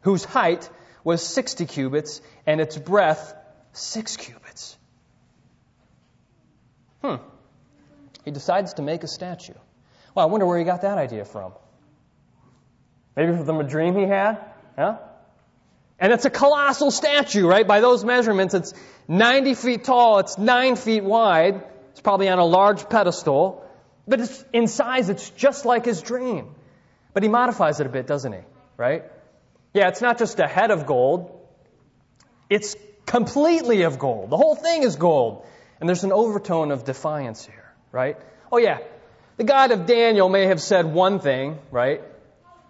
whose 0.00 0.24
height 0.24 0.68
was 1.04 1.24
60 1.24 1.64
cubits 1.66 2.20
and 2.48 2.60
its 2.60 2.76
breadth 2.76 3.32
6 3.74 4.16
cubits. 4.16 4.76
Hmm. 7.04 7.22
He 8.24 8.32
decides 8.32 8.74
to 8.74 8.82
make 8.82 9.04
a 9.04 9.08
statue. 9.08 9.54
Well, 10.16 10.26
I 10.26 10.28
wonder 10.28 10.46
where 10.46 10.58
he 10.58 10.64
got 10.64 10.82
that 10.82 10.98
idea 10.98 11.24
from. 11.24 11.52
Maybe 13.18 13.36
from 13.36 13.58
a 13.58 13.64
dream 13.64 13.96
he 13.96 14.04
had? 14.04 14.38
Huh? 14.76 14.98
And 15.98 16.12
it's 16.12 16.24
a 16.24 16.30
colossal 16.30 16.92
statue, 16.92 17.48
right? 17.48 17.66
By 17.66 17.80
those 17.80 18.04
measurements, 18.04 18.54
it's 18.54 18.72
90 19.08 19.54
feet 19.54 19.82
tall, 19.82 20.20
it's 20.20 20.38
9 20.38 20.76
feet 20.76 21.02
wide, 21.02 21.64
it's 21.90 22.00
probably 22.00 22.28
on 22.28 22.38
a 22.38 22.44
large 22.44 22.88
pedestal, 22.88 23.64
but 24.06 24.20
in 24.52 24.68
size, 24.68 25.08
it's 25.08 25.30
just 25.30 25.64
like 25.64 25.84
his 25.84 26.00
dream. 26.00 26.54
But 27.12 27.24
he 27.24 27.28
modifies 27.28 27.80
it 27.80 27.88
a 27.88 27.90
bit, 27.90 28.06
doesn't 28.06 28.32
he? 28.32 28.38
Right? 28.76 29.02
Yeah, 29.74 29.88
it's 29.88 30.00
not 30.00 30.18
just 30.18 30.38
a 30.38 30.46
head 30.46 30.70
of 30.70 30.86
gold, 30.86 31.40
it's 32.48 32.76
completely 33.04 33.82
of 33.82 33.98
gold. 33.98 34.30
The 34.30 34.36
whole 34.36 34.54
thing 34.54 34.84
is 34.84 34.94
gold. 34.94 35.44
And 35.80 35.88
there's 35.88 36.04
an 36.04 36.12
overtone 36.12 36.70
of 36.70 36.84
defiance 36.84 37.44
here, 37.44 37.72
right? 37.90 38.16
Oh, 38.52 38.58
yeah, 38.58 38.78
the 39.38 39.44
God 39.44 39.72
of 39.72 39.86
Daniel 39.86 40.28
may 40.28 40.46
have 40.46 40.62
said 40.62 40.86
one 40.86 41.18
thing, 41.18 41.58
right? 41.72 42.00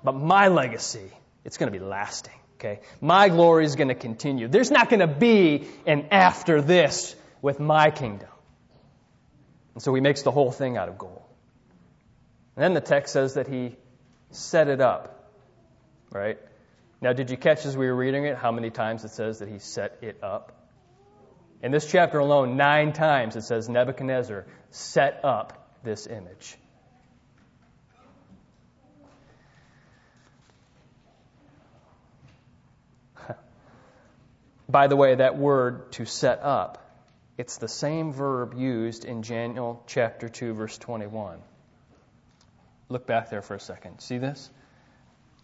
But 0.02 0.12
my 0.12 0.48
legacy, 0.48 1.10
it's 1.44 1.56
going 1.56 1.72
to 1.72 1.78
be 1.78 1.84
lasting. 1.84 2.34
Okay? 2.58 2.80
My 3.00 3.28
glory 3.28 3.64
is 3.64 3.76
going 3.76 3.88
to 3.88 3.94
continue. 3.94 4.48
There's 4.48 4.70
not 4.70 4.88
going 4.88 5.00
to 5.00 5.06
be 5.06 5.68
an 5.86 6.08
after 6.10 6.60
this 6.60 7.14
with 7.40 7.60
my 7.60 7.90
kingdom. 7.90 8.28
And 9.74 9.82
so 9.82 9.94
he 9.94 10.00
makes 10.00 10.22
the 10.22 10.32
whole 10.32 10.50
thing 10.50 10.76
out 10.76 10.88
of 10.88 10.98
gold. 10.98 11.22
And 12.56 12.64
then 12.64 12.74
the 12.74 12.80
text 12.80 13.12
says 13.12 13.34
that 13.34 13.46
he 13.46 13.76
set 14.30 14.68
it 14.68 14.80
up. 14.80 15.30
Right? 16.10 16.38
Now, 17.00 17.12
did 17.12 17.30
you 17.30 17.36
catch 17.36 17.64
as 17.64 17.76
we 17.76 17.86
were 17.86 17.94
reading 17.94 18.24
it 18.24 18.36
how 18.36 18.50
many 18.50 18.70
times 18.70 19.04
it 19.04 19.10
says 19.10 19.38
that 19.38 19.48
he 19.48 19.60
set 19.60 19.98
it 20.02 20.18
up? 20.22 20.52
In 21.62 21.70
this 21.70 21.90
chapter 21.90 22.18
alone, 22.18 22.56
nine 22.56 22.92
times 22.92 23.36
it 23.36 23.42
says 23.42 23.68
Nebuchadnezzar 23.68 24.46
set 24.70 25.24
up 25.24 25.76
this 25.84 26.06
image. 26.06 26.56
By 34.68 34.86
the 34.86 34.96
way, 34.96 35.14
that 35.14 35.38
word 35.38 35.92
to 35.92 36.04
set 36.04 36.40
up, 36.42 36.84
it's 37.38 37.56
the 37.56 37.68
same 37.68 38.12
verb 38.12 38.54
used 38.54 39.04
in 39.04 39.22
Daniel 39.22 39.82
chapter 39.86 40.28
2, 40.28 40.52
verse 40.54 40.76
21. 40.76 41.38
Look 42.90 43.06
back 43.06 43.30
there 43.30 43.42
for 43.42 43.54
a 43.54 43.60
second. 43.60 44.00
See 44.00 44.18
this? 44.18 44.50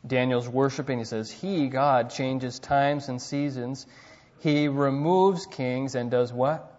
Daniel's 0.06 0.48
worshiping. 0.48 0.98
He 0.98 1.04
says, 1.04 1.30
He, 1.30 1.68
God, 1.68 2.10
changes 2.10 2.58
times 2.58 3.08
and 3.08 3.20
seasons. 3.20 3.86
He 4.40 4.68
removes 4.68 5.46
kings 5.46 5.94
and 5.94 6.10
does 6.10 6.32
what? 6.32 6.70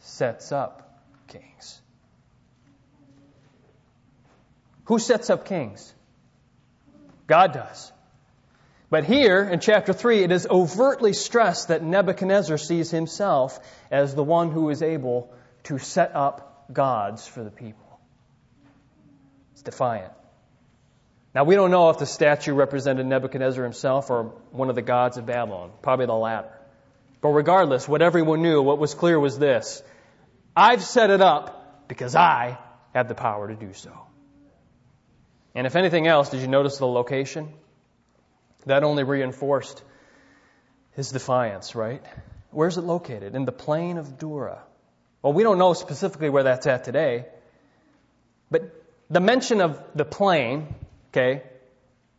Sets 0.00 0.52
up 0.52 1.02
kings. 1.28 1.80
Who 4.84 4.98
sets 4.98 5.30
up 5.30 5.46
kings? 5.46 5.94
God 7.26 7.52
does. 7.52 7.92
But 8.90 9.04
here 9.04 9.44
in 9.44 9.60
chapter 9.60 9.92
3, 9.92 10.24
it 10.24 10.32
is 10.32 10.48
overtly 10.50 11.12
stressed 11.12 11.68
that 11.68 11.82
Nebuchadnezzar 11.82 12.58
sees 12.58 12.90
himself 12.90 13.60
as 13.90 14.16
the 14.16 14.24
one 14.24 14.50
who 14.50 14.68
is 14.70 14.82
able 14.82 15.32
to 15.64 15.78
set 15.78 16.14
up 16.14 16.66
gods 16.72 17.26
for 17.26 17.44
the 17.44 17.50
people. 17.50 18.00
It's 19.52 19.62
defiant. 19.62 20.12
Now, 21.32 21.44
we 21.44 21.54
don't 21.54 21.70
know 21.70 21.90
if 21.90 21.98
the 21.98 22.06
statue 22.06 22.52
represented 22.52 23.06
Nebuchadnezzar 23.06 23.62
himself 23.62 24.10
or 24.10 24.24
one 24.50 24.68
of 24.68 24.74
the 24.74 24.82
gods 24.82 25.16
of 25.16 25.26
Babylon, 25.26 25.70
probably 25.82 26.06
the 26.06 26.14
latter. 26.14 26.50
But 27.20 27.28
regardless, 27.28 27.86
what 27.86 28.02
everyone 28.02 28.42
knew, 28.42 28.60
what 28.60 28.78
was 28.78 28.94
clear 28.94 29.20
was 29.20 29.38
this 29.38 29.84
I've 30.56 30.82
set 30.82 31.10
it 31.10 31.20
up 31.20 31.86
because 31.86 32.16
I 32.16 32.58
have 32.92 33.06
the 33.06 33.14
power 33.14 33.46
to 33.46 33.54
do 33.54 33.72
so. 33.72 33.92
And 35.54 35.66
if 35.66 35.76
anything 35.76 36.08
else, 36.08 36.30
did 36.30 36.40
you 36.40 36.48
notice 36.48 36.78
the 36.78 36.86
location? 36.86 37.52
That 38.66 38.84
only 38.84 39.04
reinforced 39.04 39.82
his 40.92 41.10
defiance, 41.10 41.74
right? 41.74 42.02
Where's 42.50 42.76
it 42.78 42.82
located? 42.82 43.34
In 43.34 43.44
the 43.44 43.52
plain 43.52 43.96
of 43.96 44.18
Dura. 44.18 44.62
Well, 45.22 45.32
we 45.32 45.42
don't 45.42 45.58
know 45.58 45.72
specifically 45.72 46.30
where 46.30 46.42
that's 46.42 46.66
at 46.66 46.84
today, 46.84 47.26
but 48.50 48.62
the 49.08 49.20
mention 49.20 49.60
of 49.60 49.82
the 49.94 50.04
plain, 50.04 50.74
okay, 51.12 51.42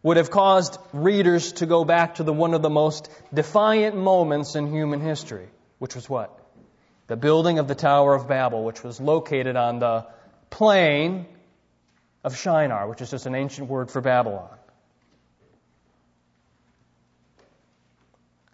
would 0.04 0.18
have 0.18 0.32
caused 0.32 0.78
readers 0.94 1.54
to 1.54 1.66
go 1.66 1.84
back 1.86 2.16
to 2.16 2.24
the 2.24 2.34
one 2.34 2.54
of 2.54 2.62
the 2.62 2.70
most 2.70 3.10
defiant 3.34 3.96
moments 3.96 4.56
in 4.56 4.72
human 4.72 5.00
history, 5.00 5.48
which 5.80 5.96
was 5.96 6.10
what? 6.10 6.38
The 7.08 7.16
building 7.16 7.60
of 7.60 7.68
the 7.68 7.76
Tower 7.76 8.16
of 8.16 8.28
Babel, 8.28 8.64
which 8.64 8.84
was 8.84 9.00
located 9.00 9.56
on 9.56 9.80
the 9.80 10.06
plain 10.50 11.26
of 12.24 12.38
Shinar, 12.38 12.88
which 12.88 13.02
is 13.02 13.12
just 13.12 13.26
an 13.26 13.36
ancient 13.36 13.68
word 13.68 13.92
for 13.92 14.02
Babylon. 14.02 14.50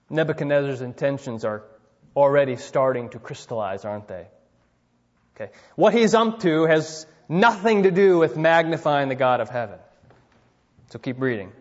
Nebuchadnezzar's 0.09 0.81
intentions 0.81 1.43
are 1.43 1.63
already 2.15 2.55
starting 2.55 3.09
to 3.09 3.19
crystallize, 3.19 3.85
aren't 3.85 4.07
they? 4.07 4.27
Okay. 5.35 5.51
What 5.75 5.93
he's 5.93 6.15
up 6.15 6.39
to 6.39 6.65
has 6.65 7.05
nothing 7.29 7.83
to 7.83 7.91
do 7.91 8.17
with 8.17 8.37
magnifying 8.37 9.09
the 9.09 9.15
God 9.15 9.39
of 9.39 9.49
heaven. 9.49 9.79
So 10.89 10.99
keep 10.99 11.19
reading. 11.19 11.51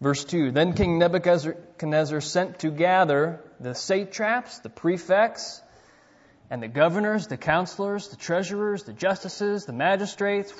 Verse 0.00 0.24
2 0.24 0.50
Then 0.50 0.72
King 0.72 0.98
Nebuchadnezzar 0.98 2.20
sent 2.20 2.58
to 2.60 2.70
gather 2.70 3.40
the 3.60 3.74
satraps, 3.74 4.58
the 4.60 4.70
prefects, 4.70 5.62
and 6.50 6.62
the 6.62 6.68
governors, 6.68 7.26
the 7.26 7.36
counselors, 7.36 8.08
the 8.08 8.16
treasurers, 8.16 8.84
the 8.84 8.92
justices, 8.92 9.66
the 9.66 9.72
magistrates, 9.72 10.52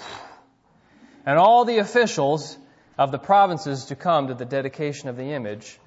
and 1.25 1.38
all 1.38 1.64
the 1.64 1.79
officials 1.79 2.57
of 2.99 3.11
the 3.11 3.18
provinces 3.18 3.87
to 3.87 3.96
come 3.96 4.29
to 4.29 4.35
the 4.35 4.44
dedication 4.44 5.09
of 5.09 5.16
the 5.16 5.33
image 5.33 5.79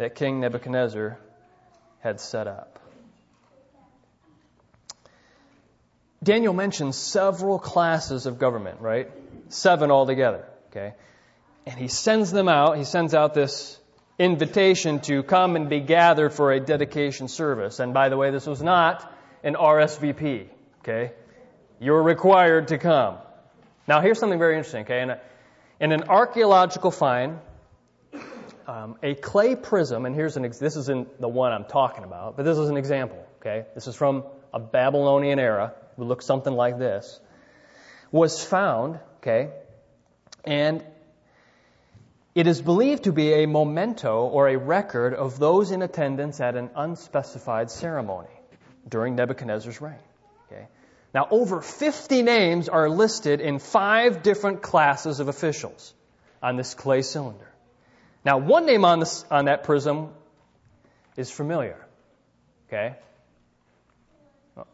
that 0.00 0.14
King 0.14 0.40
Nebuchadnezzar 0.40 1.18
had 1.98 2.20
set 2.20 2.46
up. 2.46 2.78
Daniel 6.22 6.54
mentions 6.54 6.96
several 6.96 7.58
classes 7.58 8.24
of 8.24 8.38
government, 8.38 8.80
right? 8.80 9.10
Seven 9.50 9.90
altogether, 9.90 10.46
okay? 10.70 10.94
And 11.66 11.78
he 11.78 11.88
sends 11.88 12.32
them 12.32 12.48
out, 12.48 12.78
he 12.78 12.84
sends 12.84 13.14
out 13.14 13.34
this 13.34 13.78
invitation 14.18 15.00
to 15.00 15.22
come 15.22 15.54
and 15.54 15.68
be 15.68 15.80
gathered 15.80 16.32
for 16.32 16.50
a 16.50 16.60
dedication 16.60 17.28
service. 17.28 17.78
And 17.78 17.92
by 17.92 18.08
the 18.08 18.16
way, 18.16 18.30
this 18.30 18.46
was 18.46 18.62
not 18.62 19.12
an 19.44 19.54
RSVP, 19.54 20.46
okay? 20.78 21.12
You're 21.78 22.02
required 22.02 22.68
to 22.68 22.78
come. 22.78 23.18
Now, 23.86 24.00
here's 24.00 24.18
something 24.18 24.38
very 24.38 24.56
interesting, 24.56 24.84
okay? 24.84 25.02
In, 25.02 25.10
a, 25.10 25.20
in 25.78 25.92
an 25.92 26.04
archaeological 26.04 26.90
find, 26.90 27.38
um, 28.66 28.96
a 29.02 29.14
clay 29.14 29.56
prism, 29.56 30.06
and 30.06 30.14
here's 30.14 30.36
an 30.36 30.44
ex- 30.44 30.58
this 30.58 30.76
isn't 30.76 31.20
the 31.20 31.28
one 31.28 31.52
I'm 31.52 31.64
talking 31.64 32.04
about, 32.04 32.36
but 32.36 32.44
this 32.44 32.58
is 32.58 32.68
an 32.68 32.76
example. 32.76 33.24
Okay, 33.40 33.66
this 33.74 33.86
is 33.86 33.94
from 33.94 34.24
a 34.52 34.60
Babylonian 34.60 35.38
era. 35.38 35.74
It 35.92 35.98
would 35.98 36.08
look 36.08 36.22
something 36.22 36.52
like 36.52 36.78
this. 36.78 37.20
Was 38.12 38.44
found. 38.44 38.98
Okay, 39.18 39.50
and 40.44 40.84
it 42.34 42.46
is 42.46 42.62
believed 42.62 43.04
to 43.04 43.12
be 43.12 43.32
a 43.32 43.46
memento 43.46 44.24
or 44.26 44.48
a 44.48 44.56
record 44.56 45.14
of 45.14 45.38
those 45.38 45.72
in 45.72 45.82
attendance 45.82 46.40
at 46.40 46.54
an 46.54 46.70
unspecified 46.76 47.70
ceremony 47.70 48.28
during 48.88 49.16
Nebuchadnezzar's 49.16 49.80
reign. 49.80 49.98
Okay. 50.46 50.66
Now, 51.12 51.26
over 51.30 51.60
50 51.60 52.22
names 52.22 52.68
are 52.68 52.88
listed 52.88 53.40
in 53.40 53.58
five 53.58 54.22
different 54.22 54.62
classes 54.62 55.18
of 55.18 55.28
officials 55.28 55.92
on 56.40 56.56
this 56.56 56.74
clay 56.74 57.02
cylinder. 57.02 57.49
Now, 58.24 58.38
one 58.38 58.66
name 58.66 58.84
on, 58.84 59.00
this, 59.00 59.24
on 59.30 59.46
that 59.46 59.64
prism 59.64 60.10
is 61.16 61.30
familiar. 61.30 61.76
Okay? 62.68 62.96
Oh. 64.56 64.66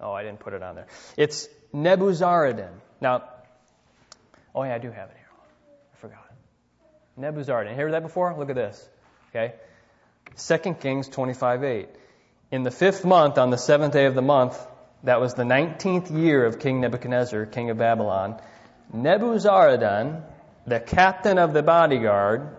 oh, 0.00 0.12
I 0.12 0.22
didn't 0.22 0.40
put 0.40 0.54
it 0.54 0.62
on 0.62 0.74
there. 0.74 0.86
It's 1.16 1.48
Nebuzaradan. 1.74 2.72
Now, 3.00 3.24
oh 4.54 4.64
yeah, 4.64 4.74
I 4.74 4.78
do 4.78 4.90
have 4.90 5.10
it 5.10 5.16
here. 5.16 5.28
I 5.94 5.96
forgot. 5.98 6.32
Nebuzaradan. 7.18 7.76
Heard 7.76 7.92
that 7.92 8.02
before? 8.02 8.34
Look 8.36 8.50
at 8.50 8.56
this. 8.56 8.88
Okay? 9.30 9.54
2 10.36 10.74
Kings 10.74 11.08
25 11.08 11.64
8. 11.64 11.88
In 12.50 12.62
the 12.62 12.70
fifth 12.70 13.04
month, 13.04 13.38
on 13.38 13.50
the 13.50 13.58
seventh 13.58 13.92
day 13.92 14.06
of 14.06 14.14
the 14.14 14.22
month, 14.22 14.58
that 15.04 15.20
was 15.20 15.34
the 15.34 15.44
19th 15.44 16.10
year 16.10 16.44
of 16.44 16.58
King 16.58 16.80
Nebuchadnezzar, 16.80 17.46
king 17.46 17.70
of 17.70 17.78
Babylon, 17.78 18.40
Nebuzaradan, 18.94 20.22
the 20.66 20.80
captain 20.80 21.38
of 21.38 21.52
the 21.52 21.62
bodyguard, 21.62 22.56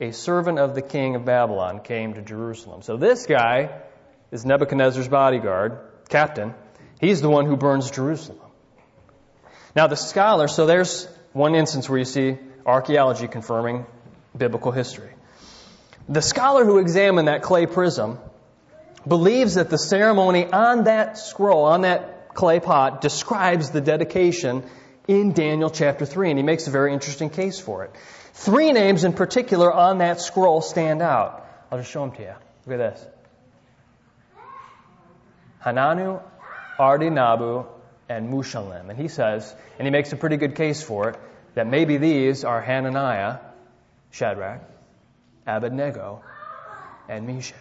a 0.00 0.12
servant 0.12 0.58
of 0.58 0.74
the 0.74 0.82
king 0.82 1.14
of 1.14 1.24
Babylon, 1.24 1.80
came 1.80 2.14
to 2.14 2.22
Jerusalem. 2.22 2.82
So 2.82 2.96
this 2.96 3.26
guy 3.26 3.82
is 4.30 4.44
Nebuchadnezzar's 4.44 5.08
bodyguard, 5.08 5.78
captain. 6.08 6.54
He's 7.00 7.20
the 7.20 7.30
one 7.30 7.46
who 7.46 7.56
burns 7.56 7.90
Jerusalem. 7.90 8.40
Now 9.76 9.86
the 9.86 9.96
scholar, 9.96 10.48
so 10.48 10.66
there's 10.66 11.08
one 11.32 11.54
instance 11.54 11.88
where 11.88 11.98
you 11.98 12.04
see 12.04 12.38
archaeology 12.64 13.28
confirming 13.28 13.86
biblical 14.36 14.72
history. 14.72 15.10
The 16.08 16.22
scholar 16.22 16.64
who 16.64 16.78
examined 16.78 17.28
that 17.28 17.42
clay 17.42 17.66
prism 17.66 18.18
believes 19.06 19.54
that 19.54 19.70
the 19.70 19.78
ceremony 19.78 20.46
on 20.46 20.84
that 20.84 21.18
scroll, 21.18 21.64
on 21.64 21.82
that 21.82 22.34
clay 22.34 22.60
pot, 22.60 23.00
describes 23.00 23.70
the 23.70 23.80
dedication 23.80 24.64
in 25.06 25.32
Daniel 25.32 25.70
chapter 25.70 26.06
3, 26.06 26.30
and 26.30 26.38
he 26.38 26.42
makes 26.42 26.66
a 26.66 26.70
very 26.70 26.92
interesting 26.92 27.30
case 27.30 27.60
for 27.60 27.84
it. 27.84 27.90
Three 28.32 28.72
names 28.72 29.04
in 29.04 29.12
particular 29.12 29.72
on 29.72 29.98
that 29.98 30.20
scroll 30.20 30.60
stand 30.60 31.02
out. 31.02 31.46
I'll 31.70 31.78
just 31.78 31.90
show 31.90 32.00
them 32.06 32.16
to 32.16 32.22
you. 32.22 32.34
Look 32.66 32.80
at 32.80 32.94
this 32.94 33.06
Hananu, 35.64 36.22
Ardinabu, 36.78 37.66
and 38.08 38.30
Mushalim. 38.30 38.90
And 38.90 38.98
he 38.98 39.08
says, 39.08 39.54
and 39.78 39.86
he 39.86 39.90
makes 39.90 40.12
a 40.12 40.16
pretty 40.16 40.36
good 40.36 40.56
case 40.56 40.82
for 40.82 41.10
it, 41.10 41.16
that 41.54 41.66
maybe 41.66 41.96
these 41.96 42.44
are 42.44 42.60
Hananiah, 42.60 43.38
Shadrach, 44.10 44.60
Abednego, 45.46 46.22
and 47.08 47.26
Meshach. 47.26 47.56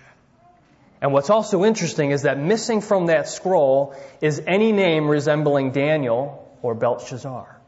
And 1.02 1.12
what's 1.12 1.30
also 1.30 1.66
interesting 1.66 2.12
is 2.12 2.22
that 2.22 2.40
missing 2.40 2.82
from 2.82 3.08
that 3.08 3.28
scroll 3.28 3.96
is 4.22 4.42
any 4.48 4.72
name 4.72 5.08
resembling 5.08 5.72
Daniel 5.72 6.43
or 6.64 6.74
Belshazzar. 6.74 7.60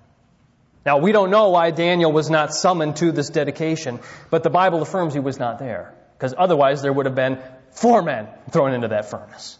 Now, 0.83 0.97
we 0.97 1.11
don't 1.11 1.29
know 1.29 1.49
why 1.49 1.69
Daniel 1.69 2.11
was 2.11 2.31
not 2.31 2.53
summoned 2.53 2.95
to 2.97 3.11
this 3.11 3.29
dedication, 3.29 3.99
but 4.31 4.41
the 4.41 4.49
Bible 4.49 4.81
affirms 4.81 5.13
he 5.13 5.19
was 5.19 5.37
not 5.37 5.59
there, 5.59 5.93
because 6.17 6.33
otherwise 6.35 6.81
there 6.81 6.91
would 6.91 7.05
have 7.05 7.15
been 7.15 7.39
four 7.71 8.01
men 8.01 8.27
thrown 8.51 8.73
into 8.73 8.87
that 8.87 9.11
furnace. 9.11 9.59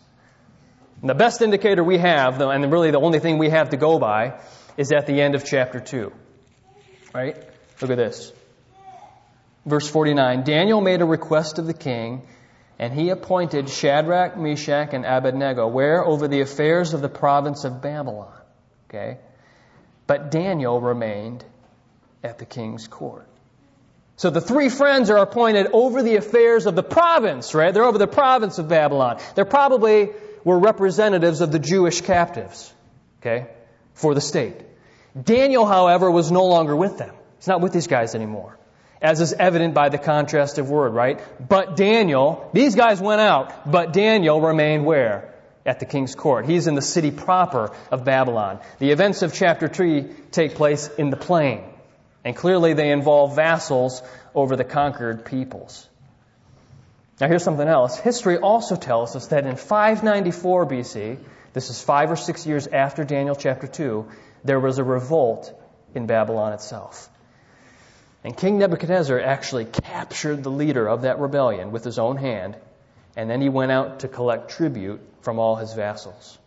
And 1.01 1.09
the 1.09 1.15
best 1.15 1.41
indicator 1.41 1.83
we 1.83 1.99
have, 1.99 2.41
and 2.41 2.71
really 2.71 2.89
the 2.89 2.99
only 2.99 3.19
thing 3.19 3.37
we 3.37 3.49
have 3.49 3.69
to 3.69 3.77
go 3.77 3.99
by, 3.99 4.39
is 4.77 4.91
at 4.91 5.05
the 5.05 5.21
end 5.21 5.35
of 5.35 5.45
chapter 5.45 5.79
2. 5.79 6.11
Right? 7.13 7.37
Look 7.81 7.91
at 7.91 7.97
this. 7.97 8.31
Verse 9.65 9.89
49 9.89 10.43
Daniel 10.43 10.79
made 10.79 11.01
a 11.01 11.05
request 11.05 11.59
of 11.59 11.65
the 11.65 11.73
king 11.73 12.21
and 12.77 12.93
he 12.93 13.09
appointed 13.09 13.69
Shadrach, 13.69 14.37
Meshach, 14.37 14.93
and 14.93 15.05
Abednego, 15.05 15.67
where 15.67 16.03
over 16.03 16.27
the 16.27 16.41
affairs 16.41 16.93
of 16.93 17.01
the 17.01 17.09
province 17.09 17.63
of 17.63 17.81
Babylon. 17.81 18.33
Okay? 18.89 19.17
But 20.07 20.31
Daniel 20.31 20.79
remained 20.79 21.43
at 22.23 22.37
the 22.37 22.45
king's 22.45 22.87
court. 22.87 23.27
So 24.17 24.29
the 24.29 24.41
three 24.41 24.69
friends 24.69 25.09
are 25.09 25.17
appointed 25.17 25.67
over 25.73 26.01
the 26.01 26.15
affairs 26.15 26.65
of 26.65 26.75
the 26.75 26.83
province, 26.83 27.53
right? 27.53 27.73
They're 27.73 27.83
over 27.83 27.97
the 27.97 28.07
province 28.07 28.59
of 28.59 28.69
Babylon. 28.69 29.19
They're 29.35 29.45
probably 29.45 30.11
were 30.43 30.57
representatives 30.57 31.41
of 31.41 31.51
the 31.51 31.59
Jewish 31.59 32.01
captives, 32.01 32.71
okay, 33.19 33.47
for 33.93 34.13
the 34.13 34.21
state. 34.21 34.55
Daniel, 35.21 35.65
however, 35.65 36.09
was 36.09 36.31
no 36.31 36.45
longer 36.45 36.75
with 36.75 36.97
them. 36.97 37.13
He's 37.37 37.47
not 37.47 37.61
with 37.61 37.73
these 37.73 37.87
guys 37.87 38.15
anymore 38.15 38.57
as 39.05 39.21
is 39.21 39.33
evident 39.33 39.75
by 39.75 39.89
the 39.89 39.99
contrastive 39.99 40.65
word, 40.65 40.93
right? 40.93 41.21
But 41.47 41.75
Daniel, 41.75 42.49
these 42.53 42.75
guys 42.75 42.99
went 42.99 43.21
out, 43.21 43.69
but 43.69 43.93
Daniel 43.93 44.41
remained 44.41 44.83
where? 44.83 45.34
At 45.65 45.79
the 45.79 45.85
king's 45.85 46.13
court. 46.13 46.45
He's 46.45 46.67
in 46.67 46.75
the 46.75 46.81
city 46.81 47.09
proper 47.09 47.75
of 47.91 48.05
Babylon. 48.05 48.59
The 48.77 48.91
events 48.91 49.23
of 49.23 49.33
chapter 49.33 49.67
3 49.67 50.03
take 50.31 50.55
place 50.55 50.87
in 50.87 51.09
the 51.09 51.17
plain, 51.17 51.63
and 52.23 52.35
clearly 52.35 52.73
they 52.73 52.91
involve 52.91 53.35
vassals 53.35 54.03
over 54.35 54.55
the 54.55 54.63
conquered 54.63 55.25
peoples. 55.25 55.89
Now 57.19 57.27
here's 57.27 57.43
something 57.43 57.67
else. 57.67 57.97
History 57.97 58.37
also 58.37 58.75
tells 58.75 59.15
us 59.15 59.27
that 59.27 59.45
in 59.45 59.55
594 59.55 60.67
BC, 60.67 61.17
this 61.53 61.69
is 61.69 61.81
five 61.81 62.11
or 62.11 62.17
six 62.17 62.45
years 62.45 62.67
after 62.67 63.03
Daniel 63.03 63.35
chapter 63.35 63.67
2, 63.67 64.05
there 64.43 64.59
was 64.59 64.77
a 64.77 64.83
revolt 64.83 65.51
in 65.95 66.05
Babylon 66.05 66.53
itself. 66.53 67.09
And 68.23 68.35
King 68.35 68.59
Nebuchadnezzar 68.59 69.19
actually 69.19 69.65
captured 69.65 70.43
the 70.43 70.51
leader 70.51 70.87
of 70.87 71.03
that 71.03 71.19
rebellion 71.19 71.71
with 71.71 71.83
his 71.83 71.97
own 71.97 72.17
hand, 72.17 72.57
and 73.15 73.29
then 73.29 73.41
he 73.41 73.49
went 73.49 73.71
out 73.71 73.99
to 73.99 74.07
collect 74.07 74.51
tribute 74.51 75.01
from 75.21 75.39
all 75.39 75.55
his 75.55 75.73
vassals. 75.73 76.37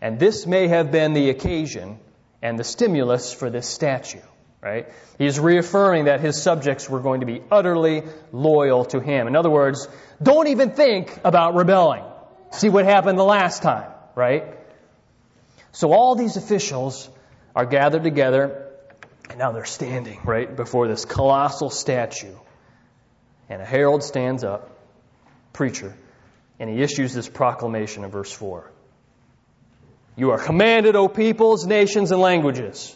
And 0.00 0.18
this 0.18 0.46
may 0.46 0.68
have 0.68 0.90
been 0.90 1.12
the 1.12 1.30
occasion 1.30 1.98
and 2.42 2.58
the 2.58 2.64
stimulus 2.64 3.32
for 3.32 3.48
this 3.50 3.66
statue, 3.66 4.20
right? 4.60 4.88
He's 5.18 5.40
reaffirming 5.40 6.06
that 6.06 6.20
his 6.20 6.40
subjects 6.42 6.88
were 6.90 7.00
going 7.00 7.20
to 7.20 7.26
be 7.26 7.42
utterly 7.50 8.02
loyal 8.32 8.84
to 8.86 9.00
him. 9.00 9.26
In 9.26 9.36
other 9.36 9.50
words, 9.50 9.88
don't 10.22 10.48
even 10.48 10.72
think 10.72 11.18
about 11.24 11.54
rebelling. 11.54 12.04
See 12.50 12.68
what 12.68 12.84
happened 12.84 13.18
the 13.18 13.24
last 13.24 13.62
time, 13.62 13.90
right? 14.14 14.44
So 15.72 15.92
all 15.92 16.14
these 16.14 16.36
officials 16.36 17.08
are 17.56 17.66
gathered 17.66 18.04
together 18.04 18.64
and 19.30 19.38
now 19.38 19.52
they're 19.52 19.64
standing 19.64 20.20
right 20.24 20.54
before 20.54 20.86
this 20.86 21.04
colossal 21.04 21.70
statue. 21.70 22.34
And 23.48 23.60
a 23.60 23.64
herald 23.64 24.02
stands 24.02 24.44
up, 24.44 24.73
preacher, 25.54 25.96
and 26.60 26.68
he 26.68 26.82
issues 26.82 27.14
this 27.14 27.28
proclamation 27.28 28.04
in 28.04 28.10
verse 28.10 28.30
4. 28.30 28.70
You 30.16 30.32
are 30.32 30.38
commanded, 30.38 30.94
O 30.94 31.08
peoples, 31.08 31.66
nations, 31.66 32.12
and 32.12 32.20
languages, 32.20 32.94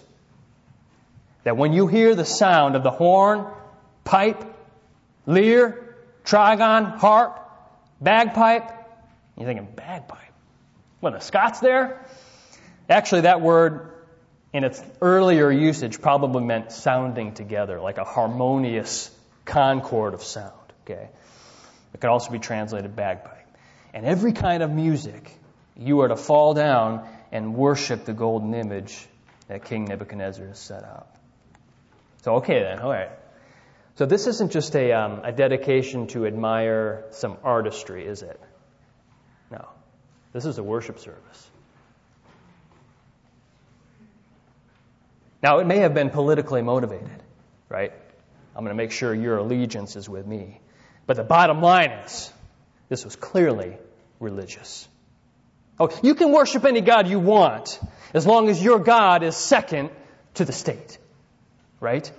that 1.44 1.56
when 1.56 1.72
you 1.72 1.86
hear 1.86 2.14
the 2.14 2.26
sound 2.26 2.76
of 2.76 2.82
the 2.82 2.90
horn, 2.90 3.46
pipe, 4.04 4.44
lyre, 5.24 5.96
trigon, 6.24 6.98
harp, 6.98 7.40
bagpipe, 8.00 8.70
you're 9.36 9.46
thinking, 9.46 9.68
bagpipe? 9.74 10.18
What, 11.00 11.14
the 11.14 11.20
Scots 11.20 11.60
there? 11.60 12.04
Actually, 12.90 13.22
that 13.22 13.40
word 13.40 13.92
in 14.52 14.64
its 14.64 14.82
earlier 15.00 15.50
usage 15.50 16.00
probably 16.00 16.44
meant 16.44 16.72
sounding 16.72 17.34
together, 17.34 17.80
like 17.80 17.98
a 17.98 18.04
harmonious 18.04 19.10
concord 19.44 20.14
of 20.14 20.22
sound. 20.22 20.52
Okay? 20.84 21.08
It 21.94 22.00
could 22.00 22.10
also 22.10 22.30
be 22.30 22.38
translated 22.38 22.94
bagpipe. 22.94 23.46
And 23.94 24.04
every 24.04 24.32
kind 24.32 24.62
of 24.62 24.70
music, 24.70 25.32
you 25.76 26.00
are 26.00 26.08
to 26.08 26.16
fall 26.16 26.54
down 26.54 27.08
and 27.32 27.54
worship 27.54 28.04
the 28.04 28.12
golden 28.12 28.54
image 28.54 29.06
that 29.48 29.64
King 29.64 29.86
Nebuchadnezzar 29.86 30.46
has 30.46 30.58
set 30.58 30.84
up. 30.84 31.16
So, 32.22 32.36
okay 32.36 32.62
then, 32.62 32.80
all 32.80 32.90
right. 32.90 33.10
So 33.96 34.06
this 34.06 34.26
isn't 34.26 34.52
just 34.52 34.76
a, 34.76 34.92
um, 34.92 35.20
a 35.24 35.32
dedication 35.32 36.06
to 36.08 36.26
admire 36.26 37.04
some 37.10 37.36
artistry, 37.42 38.06
is 38.06 38.22
it? 38.22 38.40
No. 39.50 39.68
This 40.32 40.44
is 40.44 40.58
a 40.58 40.62
worship 40.62 40.98
service. 40.98 41.50
Now, 45.42 45.58
it 45.58 45.66
may 45.66 45.78
have 45.78 45.94
been 45.94 46.10
politically 46.10 46.62
motivated, 46.62 47.22
right? 47.68 47.92
I'm 48.54 48.64
going 48.64 48.76
to 48.76 48.82
make 48.82 48.92
sure 48.92 49.14
your 49.14 49.38
allegiance 49.38 49.96
is 49.96 50.08
with 50.08 50.26
me. 50.26 50.60
But 51.08 51.16
the 51.16 51.24
bottom 51.24 51.62
line 51.62 51.90
is, 52.04 52.30
this 52.90 53.02
was 53.06 53.16
clearly 53.16 53.78
religious. 54.20 54.86
Oh, 55.80 55.88
you 56.02 56.14
can 56.14 56.32
worship 56.32 56.66
any 56.66 56.82
God 56.82 57.08
you 57.08 57.18
want 57.18 57.80
as 58.12 58.26
long 58.26 58.50
as 58.50 58.62
your 58.62 58.78
God 58.78 59.22
is 59.22 59.34
second 59.34 59.88
to 60.34 60.44
the 60.44 60.52
state, 60.52 60.98
right? 61.80 62.12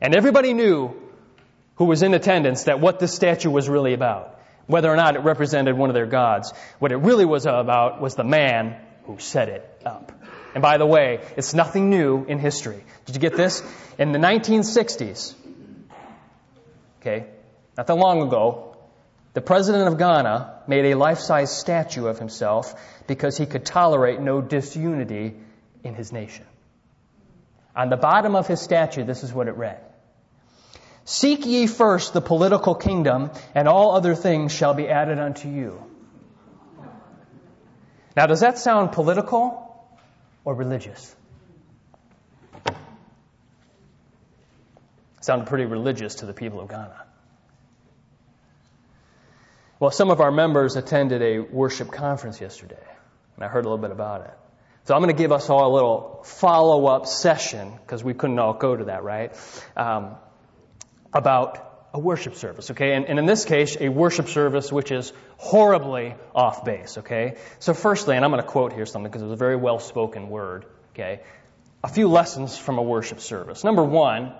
And 0.00 0.14
everybody 0.14 0.54
knew 0.54 0.94
who 1.74 1.86
was 1.86 2.04
in 2.04 2.14
attendance 2.14 2.64
that 2.64 2.78
what 2.78 3.00
this 3.00 3.12
statue 3.12 3.50
was 3.50 3.68
really 3.68 3.94
about, 3.94 4.38
whether 4.68 4.88
or 4.88 4.96
not 4.96 5.16
it 5.16 5.24
represented 5.24 5.76
one 5.76 5.90
of 5.90 5.94
their 5.94 6.06
gods. 6.06 6.52
What 6.78 6.92
it 6.92 6.98
really 6.98 7.24
was 7.24 7.46
about 7.46 8.00
was 8.00 8.14
the 8.14 8.22
man 8.22 8.76
who 9.06 9.18
set 9.18 9.48
it 9.48 9.82
up. 9.84 10.12
And 10.54 10.62
by 10.62 10.78
the 10.78 10.86
way, 10.86 11.18
it's 11.36 11.52
nothing 11.52 11.90
new 11.90 12.24
in 12.26 12.38
history. 12.38 12.84
Did 13.06 13.16
you 13.16 13.20
get 13.20 13.34
this? 13.34 13.60
In 13.98 14.12
the 14.12 14.20
1960s, 14.20 15.34
okay, 17.00 17.26
not 17.76 17.86
that 17.86 17.94
long 17.94 18.22
ago, 18.22 18.76
the 19.32 19.40
president 19.40 19.88
of 19.88 19.98
Ghana 19.98 20.62
made 20.66 20.86
a 20.86 20.94
life 20.96 21.18
size 21.18 21.56
statue 21.56 22.06
of 22.06 22.18
himself 22.18 22.74
because 23.06 23.36
he 23.36 23.46
could 23.46 23.64
tolerate 23.64 24.20
no 24.20 24.40
disunity 24.40 25.34
in 25.84 25.94
his 25.94 26.12
nation. 26.12 26.44
On 27.76 27.88
the 27.88 27.96
bottom 27.96 28.34
of 28.34 28.46
his 28.46 28.60
statue, 28.60 29.04
this 29.04 29.22
is 29.22 29.32
what 29.32 29.48
it 29.48 29.56
read 29.56 29.80
Seek 31.04 31.46
ye 31.46 31.66
first 31.66 32.12
the 32.12 32.20
political 32.20 32.74
kingdom, 32.74 33.30
and 33.54 33.68
all 33.68 33.92
other 33.92 34.14
things 34.14 34.52
shall 34.52 34.74
be 34.74 34.88
added 34.88 35.18
unto 35.18 35.48
you. 35.48 35.82
Now, 38.16 38.26
does 38.26 38.40
that 38.40 38.58
sound 38.58 38.92
political? 38.92 39.66
or 40.44 40.54
religious? 40.54 41.14
Sounded 45.20 45.48
pretty 45.48 45.66
religious 45.66 46.16
to 46.16 46.26
the 46.26 46.32
people 46.32 46.60
of 46.60 46.68
Ghana. 46.68 47.06
Well, 49.80 49.90
some 49.90 50.10
of 50.10 50.20
our 50.20 50.30
members 50.30 50.76
attended 50.76 51.22
a 51.22 51.38
worship 51.38 51.90
conference 51.90 52.38
yesterday, 52.38 52.86
and 53.36 53.42
I 53.42 53.48
heard 53.48 53.64
a 53.64 53.68
little 53.70 53.82
bit 53.82 53.90
about 53.90 54.26
it. 54.26 54.30
So 54.84 54.94
I'm 54.94 55.00
going 55.00 55.14
to 55.14 55.18
give 55.18 55.32
us 55.32 55.48
all 55.48 55.72
a 55.72 55.74
little 55.74 56.20
follow 56.22 56.84
up 56.84 57.06
session, 57.06 57.72
because 57.80 58.04
we 58.04 58.12
couldn't 58.12 58.38
all 58.38 58.52
go 58.52 58.76
to 58.76 58.84
that, 58.84 59.02
right? 59.02 59.34
Um, 59.78 60.16
about 61.14 61.88
a 61.94 61.98
worship 61.98 62.34
service, 62.34 62.70
okay? 62.72 62.92
And, 62.92 63.06
and, 63.06 63.18
in 63.18 63.24
this 63.24 63.46
case, 63.46 63.78
a 63.80 63.88
worship 63.88 64.28
service 64.28 64.70
which 64.70 64.92
is 64.92 65.14
horribly 65.38 66.14
off 66.34 66.62
base, 66.62 66.98
okay? 66.98 67.38
So, 67.58 67.72
firstly, 67.72 68.16
and 68.16 68.24
I'm 68.24 68.30
going 68.30 68.42
to 68.42 68.48
quote 68.48 68.74
here 68.74 68.84
something 68.84 69.10
because 69.10 69.22
it 69.22 69.26
was 69.26 69.32
a 69.32 69.36
very 69.36 69.56
well 69.56 69.78
spoken 69.78 70.28
word, 70.28 70.66
okay? 70.92 71.20
A 71.82 71.88
few 71.88 72.08
lessons 72.08 72.58
from 72.58 72.76
a 72.76 72.82
worship 72.82 73.20
service. 73.20 73.64
Number 73.64 73.82
one, 73.82 74.34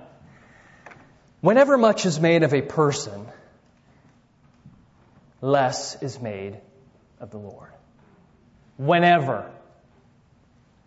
whenever 1.41 1.79
much 1.79 2.05
is 2.05 2.21
made 2.21 2.43
of 2.43 2.53
a 2.53 2.61
person, 2.61 3.27
less 5.41 6.01
is 6.03 6.21
made 6.21 6.59
of 7.21 7.31
the 7.31 7.39
Lord. 7.39 7.71
Whenever. 8.77 9.51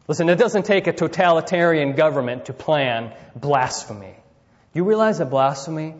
Listen, 0.08 0.30
it 0.30 0.38
doesn't 0.38 0.66
take 0.66 0.88
a 0.88 0.94
totalitarian 0.94 1.94
government 1.94 2.46
to 2.46 2.54
plan 2.54 3.14
blasphemy. 3.36 4.16
You 4.74 4.84
realize 4.84 5.20
that 5.20 5.30
blasphemy 5.30 5.96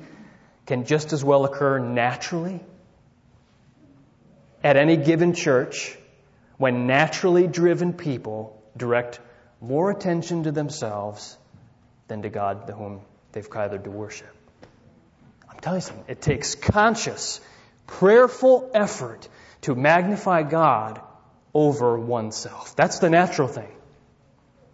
can 0.66 0.86
just 0.86 1.14
as 1.14 1.24
well 1.24 1.46
occur 1.46 1.80
naturally 1.80 2.60
at 4.64 4.78
any 4.78 4.98
given 4.98 5.34
church 5.34 5.98
when 6.58 6.88
naturally 6.88 7.48
driven 7.48 7.94
people 7.94 8.62
direct 8.76 9.20
more 9.62 9.92
attention 9.92 10.44
to 10.44 10.52
themselves 10.52 11.38
than 12.08 12.22
to 12.24 12.30
God 12.30 12.68
to 12.68 12.74
whom 12.74 13.02
they've 13.32 13.50
gathered 13.50 13.84
to 13.84 13.92
worship. 13.92 14.34
I'm 15.50 15.60
telling 15.60 15.78
you 15.78 15.86
something, 15.86 16.06
it 16.08 16.22
takes 16.22 16.56
conscious, 16.56 17.40
prayerful 17.88 18.72
effort 18.74 19.28
to 19.62 19.76
magnify 19.76 20.44
God 20.44 21.02
over 21.54 21.98
oneself. 21.98 22.76
That's 22.76 23.00
the 23.00 23.10
natural 23.10 23.48
thing. 23.48 23.72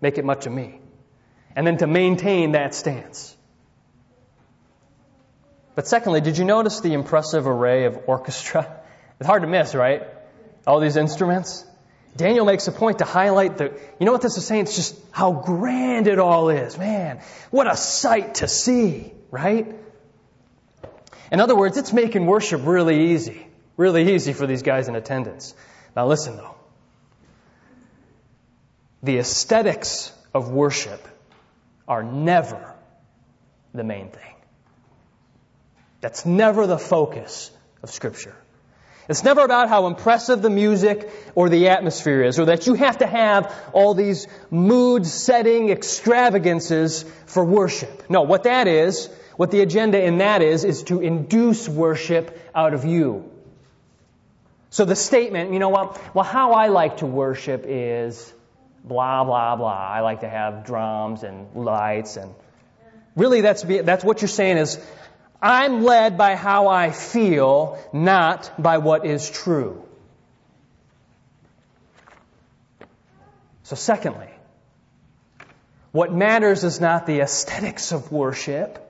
Make 0.01 0.17
it 0.17 0.25
much 0.25 0.45
of 0.45 0.53
me. 0.53 0.79
And 1.55 1.67
then 1.67 1.77
to 1.77 1.87
maintain 1.87 2.53
that 2.53 2.73
stance. 2.73 3.35
But 5.75 5.87
secondly, 5.87 6.21
did 6.21 6.37
you 6.37 6.45
notice 6.45 6.81
the 6.81 6.93
impressive 6.93 7.47
array 7.47 7.85
of 7.85 7.99
orchestra? 8.07 8.75
It's 9.19 9.27
hard 9.27 9.41
to 9.41 9.49
miss, 9.49 9.75
right? 9.75 10.07
All 10.65 10.79
these 10.79 10.95
instruments. 10.95 11.65
Daniel 12.15 12.45
makes 12.45 12.69
a 12.69 12.71
point 12.71 12.99
to 12.99 13.05
highlight 13.05 13.57
the, 13.57 13.65
you 13.99 14.05
know 14.05 14.13
what 14.13 14.21
this 14.21 14.37
is 14.37 14.45
saying? 14.45 14.61
It's 14.61 14.77
just 14.77 14.97
how 15.11 15.33
grand 15.33 16.07
it 16.07 16.19
all 16.19 16.49
is. 16.49 16.77
Man, 16.77 17.21
what 17.51 17.69
a 17.69 17.75
sight 17.75 18.35
to 18.35 18.47
see, 18.47 19.11
right? 19.29 19.75
In 21.31 21.39
other 21.39 21.55
words, 21.55 21.77
it's 21.77 21.93
making 21.93 22.25
worship 22.25 22.61
really 22.65 23.11
easy. 23.11 23.45
Really 23.77 24.13
easy 24.13 24.33
for 24.33 24.47
these 24.47 24.61
guys 24.61 24.87
in 24.87 24.95
attendance. 24.95 25.53
Now 25.95 26.07
listen 26.07 26.35
though. 26.35 26.55
The 29.03 29.19
aesthetics 29.19 30.11
of 30.33 30.51
worship 30.51 31.07
are 31.87 32.03
never 32.03 32.75
the 33.73 33.83
main 33.83 34.09
thing. 34.09 34.35
That's 36.01 36.25
never 36.25 36.67
the 36.67 36.77
focus 36.77 37.51
of 37.81 37.89
Scripture. 37.89 38.35
It's 39.07 39.23
never 39.23 39.41
about 39.41 39.69
how 39.69 39.87
impressive 39.87 40.41
the 40.43 40.51
music 40.51 41.09
or 41.33 41.49
the 41.49 41.69
atmosphere 41.69 42.21
is, 42.21 42.37
or 42.37 42.45
that 42.45 42.67
you 42.67 42.75
have 42.75 42.99
to 42.99 43.07
have 43.07 43.55
all 43.73 43.95
these 43.95 44.27
mood 44.51 45.05
setting 45.05 45.71
extravagances 45.71 47.03
for 47.25 47.43
worship. 47.43 48.07
No, 48.07 48.21
what 48.21 48.43
that 48.43 48.67
is, 48.67 49.09
what 49.39 49.51
the 49.51 49.61
agenda 49.61 50.03
in 50.03 50.17
that 50.17 50.41
is, 50.41 50.65
is 50.65 50.83
to 50.83 50.99
induce 50.99 51.69
worship 51.69 52.37
out 52.53 52.73
of 52.73 52.83
you. 52.83 53.31
So 54.69 54.83
the 54.83 54.97
statement, 54.97 55.53
you 55.53 55.59
know 55.59 55.69
what, 55.69 55.97
well, 56.13 56.25
how 56.25 56.51
I 56.51 56.67
like 56.67 56.97
to 56.97 57.05
worship 57.05 57.63
is 57.65 58.33
blah, 58.83 59.23
blah, 59.23 59.55
blah. 59.55 59.71
I 59.71 60.01
like 60.01 60.19
to 60.21 60.27
have 60.27 60.65
drums 60.65 61.23
and 61.23 61.55
lights 61.55 62.17
and 62.17 62.35
really 63.15 63.39
that's, 63.39 63.61
that's 63.61 64.03
what 64.03 64.21
you're 64.21 64.27
saying 64.27 64.57
is 64.57 64.77
I'm 65.41 65.83
led 65.83 66.17
by 66.17 66.35
how 66.35 66.67
I 66.67 66.91
feel, 66.91 67.79
not 67.93 68.61
by 68.61 68.79
what 68.79 69.05
is 69.05 69.31
true. 69.31 69.85
So, 73.63 73.77
secondly, 73.77 74.31
what 75.93 76.13
matters 76.13 76.65
is 76.65 76.81
not 76.81 77.05
the 77.05 77.21
aesthetics 77.21 77.93
of 77.93 78.11
worship, 78.11 78.85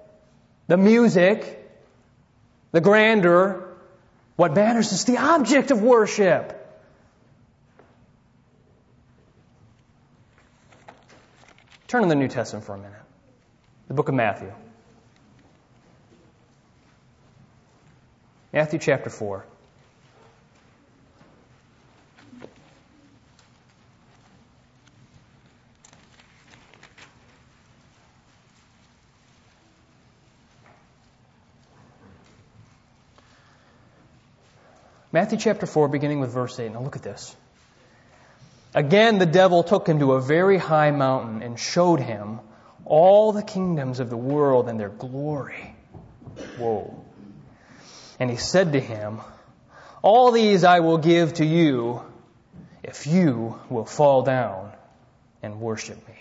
the 0.70 0.78
music, 0.78 1.68
the 2.72 2.80
grandeur. 2.80 3.66
What 4.36 4.54
matters 4.54 4.94
is 4.94 5.04
the 5.04 5.18
object 5.18 5.72
of 5.72 5.82
worship. 5.82 6.56
Turn 11.88 12.04
to 12.04 12.08
the 12.08 12.16
New 12.16 12.28
Testament 12.28 12.66
for 12.66 12.76
a 12.76 12.78
minute. 12.78 12.94
The 13.88 13.96
book 13.96 14.10
of 14.10 14.16
Matthew. 14.16 14.54
Matthew 18.54 18.78
chapter 18.78 19.10
4. 19.10 19.46
Matthew 35.12 35.40
chapter 35.40 35.66
4, 35.66 35.88
beginning 35.88 36.20
with 36.20 36.32
verse 36.32 36.60
8. 36.60 36.72
Now 36.72 36.82
look 36.82 36.96
at 36.96 37.02
this. 37.02 37.36
Again, 38.76 39.18
the 39.18 39.26
devil 39.26 39.64
took 39.64 39.88
him 39.88 40.00
to 40.00 40.14
a 40.14 40.22
very 40.22 40.58
high 40.58 40.92
mountain 40.92 41.42
and 41.42 41.60
showed 41.60 42.00
him 42.00 42.40
all 42.86 43.32
the 43.32 43.42
kingdoms 43.42 44.00
of 44.00 44.12
the 44.12 44.18
world 44.18 44.70
and 44.70 44.80
their 44.80 44.90
glory. 44.90 45.76
Whoa. 46.58 47.04
And 48.20 48.30
he 48.30 48.38
said 48.38 48.74
to 48.74 48.80
him, 48.80 49.22
All 50.04 50.32
these 50.32 50.64
I 50.64 50.82
will 50.82 51.00
give 51.00 51.34
to 51.36 51.46
you 51.46 52.04
if 52.84 53.08
you 53.08 53.60
will 53.70 53.86
fall 53.86 54.22
down 54.22 54.72
and 55.42 55.60
worship 55.60 56.08
me. 56.08 56.20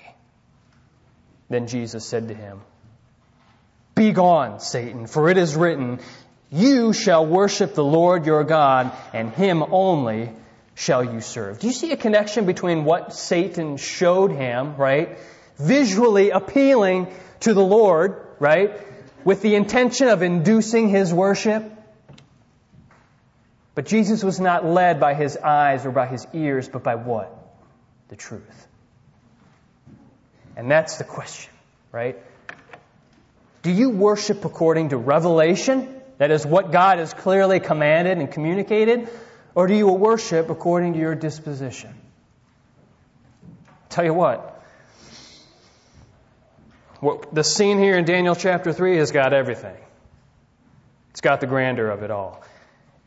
Then 1.51 1.66
Jesus 1.66 2.07
said 2.07 2.29
to 2.29 2.35
him, 2.35 2.62
Be 3.94 4.12
gone, 4.12 4.61
Satan, 4.61 5.07
for 5.07 5.29
it 5.29 5.37
is 5.37 5.57
written, 5.57 6.01
You 6.50 6.92
shall 6.92 7.26
worship 7.26 7.74
the 7.74 7.84
Lord 7.84 8.24
your 8.24 8.42
God, 8.44 8.92
and 9.12 9.30
him 9.30 9.62
only 9.62 10.30
shall 10.74 11.04
you 11.04 11.20
serve. 11.20 11.58
Do 11.58 11.66
you 11.66 11.72
see 11.72 11.92
a 11.92 11.96
connection 11.96 12.46
between 12.46 12.84
what 12.84 13.12
Satan 13.12 13.76
showed 13.76 14.30
him, 14.30 14.76
right? 14.76 15.18
Visually 15.56 16.30
appealing 16.30 17.08
to 17.40 17.52
the 17.52 17.64
Lord, 17.64 18.24
right? 18.38 18.72
With 19.24 19.42
the 19.42 19.56
intention 19.56 20.08
of 20.08 20.22
inducing 20.22 20.88
his 20.88 21.12
worship? 21.12 21.64
But 23.74 23.87
Jesus 23.87 24.24
was 24.24 24.40
not 24.40 24.64
led 24.64 25.00
by 25.00 25.14
his 25.14 25.37
eyes 25.37 25.84
or 25.84 25.90
by 25.90 26.06
his 26.06 26.26
ears, 26.32 26.68
but 26.68 26.82
by 26.82 26.94
what? 26.94 27.37
The 28.08 28.16
truth. 28.16 28.66
And 30.56 30.70
that's 30.70 30.96
the 30.96 31.04
question, 31.04 31.52
right? 31.92 32.16
Do 33.62 33.70
you 33.70 33.90
worship 33.90 34.44
according 34.44 34.88
to 34.88 34.96
revelation? 34.96 35.97
That 36.18 36.31
is 36.31 36.44
what 36.44 36.72
God 36.72 36.98
has 36.98 37.14
clearly 37.14 37.61
commanded 37.61 38.18
and 38.18 38.31
communicated? 38.31 39.09
Or 39.54 39.66
do 39.66 39.74
you 39.74 39.88
worship 39.88 40.50
according 40.50 40.92
to 40.92 40.98
your 40.98 41.14
disposition? 41.14 41.94
Tell 43.88 44.04
you 44.04 44.14
what, 44.14 44.62
what 47.00 47.35
the 47.35 47.42
scene 47.42 47.78
here 47.78 47.96
in 47.96 48.04
Daniel 48.04 48.35
chapter 48.35 48.72
3 48.72 48.96
has 48.98 49.12
got 49.12 49.33
everything. 49.33 49.76
It's 51.11 51.20
got 51.20 51.40
the 51.40 51.46
grandeur 51.46 51.88
of 51.88 52.02
it 52.02 52.11
all. 52.11 52.42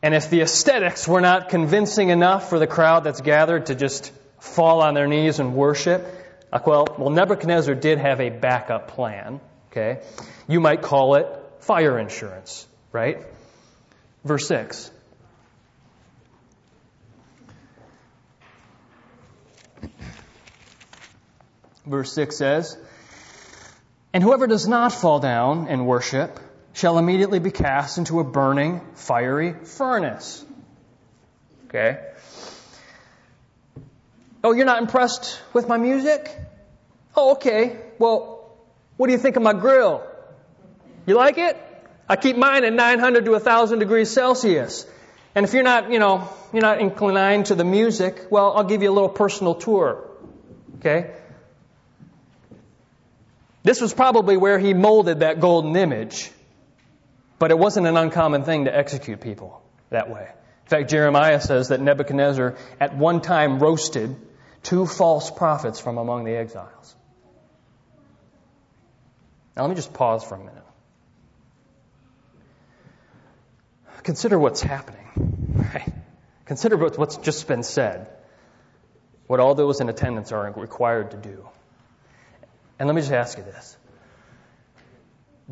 And 0.02 0.14
if 0.14 0.28
the 0.28 0.40
aesthetics 0.40 1.06
were 1.06 1.20
not 1.20 1.48
convincing 1.48 2.08
enough 2.08 2.50
for 2.50 2.58
the 2.58 2.66
crowd 2.66 3.04
that's 3.04 3.20
gathered 3.20 3.66
to 3.66 3.74
just 3.74 4.12
fall 4.40 4.82
on 4.82 4.94
their 4.94 5.06
knees 5.06 5.38
and 5.38 5.54
worship, 5.54 6.04
well, 6.66 6.86
well, 6.98 7.10
Nebuchadnezzar 7.10 7.74
did 7.74 7.98
have 7.98 8.20
a 8.20 8.30
backup 8.30 8.88
plan, 8.88 9.40
okay? 9.70 10.02
You 10.48 10.60
might 10.60 10.82
call 10.82 11.14
it 11.14 11.26
fire 11.60 11.98
insurance, 11.98 12.66
right? 12.92 13.18
Verse 14.24 14.46
6. 14.46 14.90
Verse 21.84 22.12
6 22.12 22.36
says, 22.36 22.78
And 24.12 24.22
whoever 24.22 24.46
does 24.46 24.68
not 24.68 24.92
fall 24.92 25.18
down 25.18 25.66
and 25.68 25.86
worship, 25.86 26.38
shall 26.74 26.98
immediately 26.98 27.38
be 27.38 27.50
cast 27.50 27.98
into 27.98 28.20
a 28.20 28.24
burning, 28.24 28.80
fiery 28.94 29.54
furnace. 29.64 30.44
Okay? 31.66 31.98
Oh, 34.44 34.52
you're 34.52 34.66
not 34.66 34.80
impressed 34.80 35.40
with 35.52 35.68
my 35.68 35.76
music? 35.76 36.34
Oh, 37.16 37.32
okay. 37.32 37.76
Well, 37.98 38.50
what 38.96 39.06
do 39.06 39.12
you 39.12 39.18
think 39.18 39.36
of 39.36 39.42
my 39.42 39.52
grill? 39.52 40.02
You 41.06 41.14
like 41.14 41.38
it? 41.38 41.56
I 42.12 42.16
keep 42.16 42.36
mine 42.36 42.62
at 42.64 42.74
900 42.74 43.24
to 43.24 43.30
1,000 43.30 43.78
degrees 43.78 44.10
Celsius. 44.10 44.86
And 45.34 45.46
if 45.46 45.54
you're 45.54 45.62
not, 45.62 45.90
you 45.90 45.98
know, 45.98 46.28
you're 46.52 46.60
not 46.60 46.78
inclined 46.78 47.46
to 47.46 47.54
the 47.54 47.64
music, 47.64 48.26
well, 48.28 48.52
I'll 48.54 48.64
give 48.64 48.82
you 48.82 48.90
a 48.90 48.92
little 48.92 49.08
personal 49.08 49.54
tour. 49.54 50.10
Okay? 50.76 51.14
This 53.62 53.80
was 53.80 53.94
probably 53.94 54.36
where 54.36 54.58
he 54.58 54.74
molded 54.74 55.20
that 55.20 55.40
golden 55.40 55.74
image, 55.74 56.30
but 57.38 57.50
it 57.50 57.58
wasn't 57.58 57.86
an 57.86 57.96
uncommon 57.96 58.44
thing 58.44 58.66
to 58.66 58.76
execute 58.76 59.22
people 59.22 59.62
that 59.88 60.10
way. 60.10 60.28
In 60.28 60.68
fact, 60.68 60.90
Jeremiah 60.90 61.40
says 61.40 61.68
that 61.68 61.80
Nebuchadnezzar 61.80 62.56
at 62.78 62.94
one 62.94 63.22
time 63.22 63.58
roasted 63.58 64.14
two 64.62 64.84
false 64.84 65.30
prophets 65.30 65.80
from 65.80 65.96
among 65.96 66.24
the 66.24 66.36
exiles. 66.36 66.94
Now, 69.56 69.62
let 69.62 69.70
me 69.70 69.76
just 69.76 69.94
pause 69.94 70.22
for 70.22 70.34
a 70.34 70.38
minute. 70.38 70.62
Consider 74.02 74.38
what's 74.38 74.62
happening. 74.62 75.06
Right? 75.54 75.92
Consider 76.46 76.76
what's 76.76 77.16
just 77.18 77.46
been 77.46 77.62
said. 77.62 78.08
What 79.26 79.40
all 79.40 79.54
those 79.54 79.80
in 79.80 79.88
attendance 79.88 80.32
are 80.32 80.52
required 80.52 81.12
to 81.12 81.16
do. 81.16 81.48
And 82.78 82.88
let 82.88 82.94
me 82.94 83.00
just 83.00 83.12
ask 83.12 83.38
you 83.38 83.44
this 83.44 83.76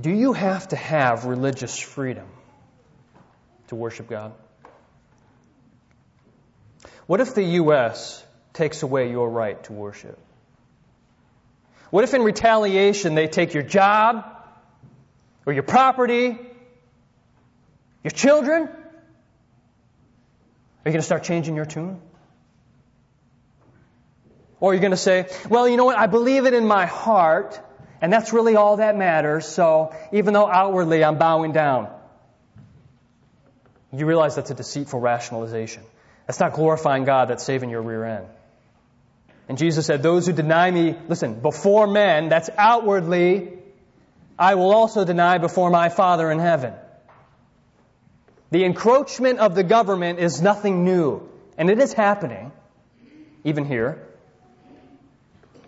Do 0.01 0.11
you 0.11 0.33
have 0.33 0.69
to 0.69 0.77
have 0.77 1.25
religious 1.27 1.79
freedom 1.79 2.27
to 3.69 3.77
worship 3.77 4.09
God? 4.09 4.33
What 7.07 7.21
if 7.21 7.35
the 7.35 7.43
U.S. 7.43 8.25
takes 8.53 8.83
away 8.83 9.11
your 9.11 9.29
right 9.29 9.63
to 9.65 9.73
worship? 9.73 10.19
What 11.91 12.05
if 12.05 12.15
in 12.15 12.23
retaliation 12.23 13.15
they 13.15 13.27
take 13.27 13.53
your 13.53 13.65
job 13.65 14.25
or 15.45 15.53
your 15.53 15.65
property, 15.65 16.39
your 18.03 18.11
children? 18.11 18.69
Are 20.85 20.89
you 20.89 20.93
going 20.93 21.01
to 21.01 21.03
start 21.03 21.25
changing 21.25 21.57
your 21.57 21.67
tune? 21.67 22.01
Or 24.61 24.71
are 24.71 24.75
you're 24.75 24.81
going 24.81 24.91
to 24.93 24.97
say, 24.97 25.29
well, 25.49 25.69
you 25.69 25.77
know 25.77 25.85
what? 25.85 25.99
I 25.99 26.07
believe 26.07 26.47
it 26.47 26.55
in 26.55 26.67
my 26.67 26.87
heart, 26.87 27.61
and 28.01 28.13
that's 28.13 28.33
really 28.33 28.57
all 28.57 28.77
that 28.77 28.97
matters, 28.97 29.47
so 29.47 29.95
even 30.13 30.35
though 30.35 30.47
outwardly 30.47 31.03
I'm 31.03 31.19
bowing 31.19 31.53
down. 31.53 31.89
You 33.93 34.07
realize 34.07 34.37
that's 34.37 34.51
a 34.51 34.55
deceitful 34.55 35.01
rationalization. 35.01 35.83
That's 36.27 36.39
not 36.39 36.53
glorifying 36.53 37.05
God, 37.05 37.29
that's 37.29 37.43
saving 37.43 37.71
your 37.71 37.83
rear 37.83 38.05
end. 38.05 38.27
And 39.49 39.59
Jesus 39.59 39.85
said, 39.87 40.03
Those 40.03 40.27
who 40.27 40.33
deny 40.33 40.71
me, 40.71 40.97
listen, 41.09 41.41
before 41.41 41.89
men, 41.89 42.29
that's 42.29 42.49
outwardly, 42.57 43.59
I 44.39 44.55
will 44.55 44.73
also 44.73 45.05
deny 45.05 45.39
before 45.39 45.71
my 45.71 45.89
Father 45.89 46.31
in 46.31 46.39
heaven. 46.39 46.73
The 48.51 48.65
encroachment 48.65 49.39
of 49.39 49.55
the 49.55 49.63
government 49.63 50.19
is 50.19 50.43
nothing 50.43 50.85
new, 50.85 51.29
and 51.57 51.71
it 51.71 51.79
is 51.79 51.93
happening, 51.93 52.53
even 53.45 53.65
here. 53.65 54.07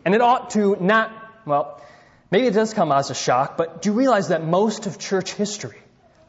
And 0.04 0.14
it 0.14 0.20
ought 0.20 0.50
to 0.50 0.76
not, 0.80 1.12
well, 1.46 1.80
maybe 2.30 2.48
it 2.48 2.54
does 2.54 2.74
come 2.74 2.90
as 2.90 3.10
a 3.10 3.14
shock, 3.14 3.56
but 3.56 3.82
do 3.82 3.90
you 3.90 3.94
realize 3.94 4.28
that 4.28 4.44
most 4.44 4.86
of 4.86 4.98
church 4.98 5.32
history, 5.32 5.78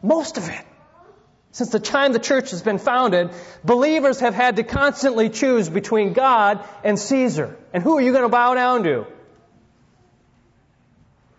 most 0.04 0.38
of 0.38 0.48
it, 0.48 0.66
since 1.54 1.70
the 1.70 1.80
time 1.80 2.14
the 2.14 2.20
church 2.20 2.50
has 2.50 2.64
been 2.64 2.80
founded, 2.80 3.30
believers 3.64 4.20
have 4.22 4.34
had 4.34 4.56
to 4.56 4.64
constantly 4.64 5.30
choose 5.30 5.70
between 5.70 6.14
God 6.14 6.68
and 6.84 6.98
Caesar. 6.98 7.56
And 7.72 7.84
who 7.84 7.98
are 7.98 8.02
you 8.02 8.12
going 8.12 8.24
to 8.24 8.30
bow 8.30 8.56
down 8.56 8.84
to? 8.84 9.06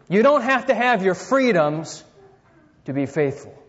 You 0.08 0.22
don't 0.22 0.42
have 0.42 0.66
to 0.66 0.74
have 0.74 1.02
your 1.02 1.14
freedoms 1.14 2.04
to 2.84 2.92
be 2.92 3.06
faithful. 3.06 3.60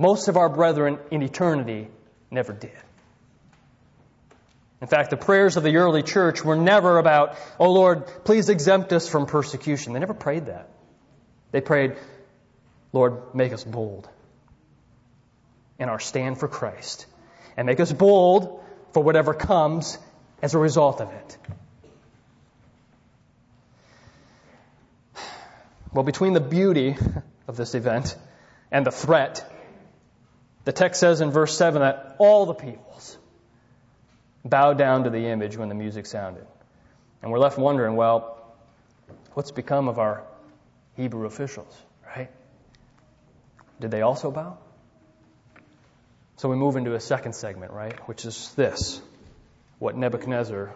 Most 0.00 0.28
of 0.28 0.38
our 0.38 0.48
brethren 0.48 0.98
in 1.10 1.22
eternity 1.22 1.86
never 2.30 2.54
did. 2.54 2.72
In 4.80 4.88
fact, 4.88 5.10
the 5.10 5.18
prayers 5.18 5.58
of 5.58 5.62
the 5.62 5.76
early 5.76 6.02
church 6.02 6.42
were 6.42 6.56
never 6.56 6.96
about, 6.96 7.36
oh 7.58 7.70
Lord, 7.70 8.06
please 8.24 8.48
exempt 8.48 8.94
us 8.94 9.06
from 9.06 9.26
persecution. 9.26 9.92
They 9.92 9.98
never 9.98 10.14
prayed 10.14 10.46
that. 10.46 10.70
They 11.52 11.60
prayed, 11.60 11.96
Lord, 12.94 13.34
make 13.34 13.52
us 13.52 13.62
bold 13.62 14.08
in 15.78 15.90
our 15.90 16.00
stand 16.00 16.40
for 16.40 16.48
Christ 16.48 17.04
and 17.58 17.66
make 17.66 17.78
us 17.78 17.92
bold 17.92 18.64
for 18.94 19.02
whatever 19.02 19.34
comes 19.34 19.98
as 20.40 20.54
a 20.54 20.58
result 20.58 21.02
of 21.02 21.12
it. 21.12 21.36
Well, 25.92 26.04
between 26.04 26.32
the 26.32 26.40
beauty 26.40 26.96
of 27.46 27.58
this 27.58 27.74
event 27.74 28.16
and 28.72 28.86
the 28.86 28.92
threat, 28.92 29.46
the 30.70 30.74
text 30.74 31.00
says 31.00 31.20
in 31.20 31.32
verse 31.32 31.56
7 31.56 31.82
that 31.82 32.14
all 32.18 32.46
the 32.46 32.54
peoples 32.54 33.18
bowed 34.44 34.78
down 34.78 35.02
to 35.02 35.10
the 35.10 35.26
image 35.26 35.56
when 35.56 35.68
the 35.68 35.74
music 35.74 36.06
sounded. 36.06 36.46
And 37.20 37.32
we're 37.32 37.40
left 37.40 37.58
wondering, 37.58 37.96
well, 37.96 38.40
what's 39.34 39.50
become 39.50 39.88
of 39.88 39.98
our 39.98 40.22
Hebrew 40.96 41.26
officials, 41.26 41.76
right? 42.06 42.30
Did 43.80 43.90
they 43.90 44.02
also 44.02 44.30
bow? 44.30 44.58
So 46.36 46.48
we 46.48 46.54
move 46.54 46.76
into 46.76 46.94
a 46.94 47.00
second 47.00 47.32
segment, 47.32 47.72
right? 47.72 47.98
Which 48.08 48.24
is 48.24 48.54
this 48.54 49.02
what 49.80 49.96
Nebuchadnezzar 49.96 50.72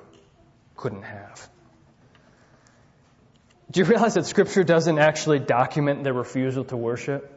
couldn't 0.75 1.03
have. 1.03 1.49
Do 3.71 3.79
you 3.79 3.87
realize 3.87 4.15
that 4.15 4.27
Scripture 4.27 4.65
doesn't 4.65 4.99
actually 4.99 5.39
document 5.39 6.03
their 6.03 6.15
refusal 6.15 6.65
to 6.65 6.77
worship? 6.77 7.31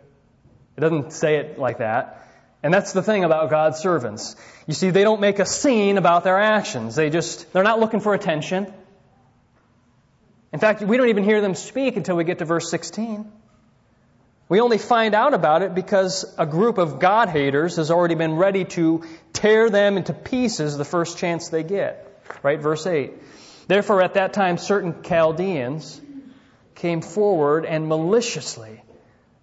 It 0.76 0.82
doesn't 0.82 1.13
say 1.13 1.36
it 1.36 1.60
like 1.60 1.78
that. 1.78 2.24
And 2.63 2.74
that's 2.74 2.93
the 2.93 3.04
thing 3.04 3.24
about 3.24 3.50
God's 3.50 3.80
servants. 3.80 4.36
You 4.65 4.74
see, 4.74 4.89
they 4.89 5.04
don't 5.04 5.22
make 5.22 5.39
a 5.39 5.46
scene 5.46 5.98
about 5.98 6.24
their 6.24 6.39
actions. 6.39 6.96
They 6.96 7.10
just, 7.10 7.52
they're 7.54 7.63
not 7.63 7.80
looking 7.80 8.00
for 8.00 8.13
attention. 8.13 8.74
In 10.52 10.60
fact, 10.60 10.82
we 10.82 10.98
don't 10.98 11.10
even 11.10 11.24
hear 11.24 11.41
them 11.41 11.56
speak 11.56 11.98
until 11.98 12.15
we 12.15 12.24
get 12.24 12.39
to 12.39 12.46
verse 12.46 12.72
16. 12.72 13.32
We 14.50 14.62
only 14.62 14.78
find 14.78 15.13
out 15.13 15.34
about 15.34 15.62
it 15.62 15.76
because 15.76 16.34
a 16.38 16.46
group 16.46 16.78
of 16.78 17.00
God 17.00 17.30
haters 17.30 17.76
has 17.76 17.91
already 17.91 18.15
been 18.15 18.36
ready 18.36 18.63
to 18.65 19.04
tear 19.34 19.70
them 19.70 19.98
into 19.98 20.13
pieces 20.13 20.78
the 20.78 20.86
first 20.86 21.17
chance 21.17 21.50
they 21.50 21.63
get. 21.63 22.04
Right? 22.43 22.60
Verse 22.60 22.88
8. 22.88 23.12
Therefore, 23.67 24.02
at 24.02 24.13
that 24.13 24.34
time, 24.34 24.58
certain 24.58 25.04
Chaldeans 25.04 26.00
came 26.76 27.02
forward 27.02 27.65
and 27.65 27.88
maliciously 27.88 28.82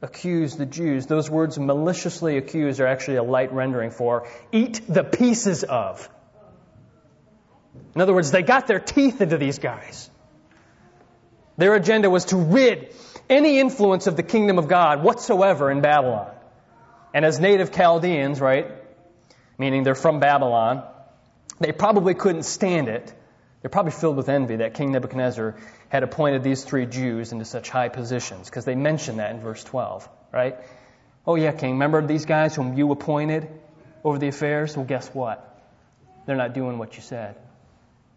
accuse 0.05 0.55
the 0.57 0.67
Jews. 0.67 1.07
Those 1.07 1.31
words 1.31 1.59
maliciously 1.59 2.37
accuse 2.37 2.79
are 2.79 2.87
actually 2.87 3.17
a 3.17 3.23
light 3.23 3.53
rendering 3.53 3.91
for 3.91 4.29
eat 4.53 4.83
the 4.87 5.03
pieces 5.03 5.65
of. 5.65 6.09
In 7.95 8.01
other 8.01 8.15
words, 8.15 8.31
they 8.31 8.43
got 8.43 8.67
their 8.67 8.79
teeth 8.79 9.21
into 9.21 9.39
these 9.39 9.59
guys. 9.59 10.11
Their 11.57 11.75
agenda 11.75 12.11
was 12.11 12.27
to 12.27 12.37
rid 12.37 12.95
any 13.31 13.59
influence 13.59 14.07
of 14.07 14.17
the 14.17 14.23
kingdom 14.23 14.59
of 14.59 14.69
God 14.69 15.03
whatsoever 15.03 15.71
in 15.71 15.81
Babylon. 15.81 16.31
And 17.15 17.25
as 17.25 17.41
native 17.41 17.73
Chaldeans, 17.73 18.41
right, 18.41 18.67
meaning 19.57 19.85
they're 19.85 19.95
from 19.95 20.21
Babylon, 20.21 20.83
they 21.61 21.73
probably 21.73 22.15
couldn't 22.15 22.43
stand 22.43 22.89
it. 22.89 23.13
They're 23.65 23.71
probably 23.71 23.93
filled 23.93 24.19
with 24.19 24.29
envy 24.29 24.57
that 24.57 24.75
King 24.75 24.93
Nebuchadnezzar 24.93 25.57
had 25.89 26.03
appointed 26.03 26.43
these 26.43 26.65
three 26.65 26.85
Jews 26.85 27.33
into 27.33 27.47
such 27.47 27.71
high 27.71 27.89
positions, 27.89 28.51
because 28.51 28.67
they 28.67 28.75
mention 28.75 29.17
that 29.17 29.31
in 29.31 29.41
verse 29.41 29.65
12, 29.65 30.07
right? 30.31 30.59
Oh, 31.27 31.35
yeah, 31.35 31.53
King, 31.53 31.71
remember 31.71 32.07
these 32.07 32.27
guys 32.27 32.55
whom 32.55 32.75
you 32.75 32.93
appointed 32.93 33.49
over 34.05 34.19
the 34.19 34.29
affairs? 34.29 34.77
Well, 34.77 34.85
guess 34.85 35.09
what? 35.15 35.65
They're 36.27 36.37
not 36.37 36.53
doing 36.53 36.77
what 36.77 36.95
you 36.97 37.01
said, 37.01 37.37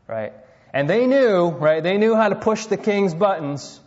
right? 0.05 0.33
And 0.73 0.89
they 0.89 1.07
knew, 1.07 1.47
right? 1.47 1.81
They 1.81 1.95
knew 1.95 2.13
how 2.13 2.27
to 2.27 2.35
push 2.35 2.65
the 2.65 2.75
king's 2.75 3.13
buttons. 3.13 3.79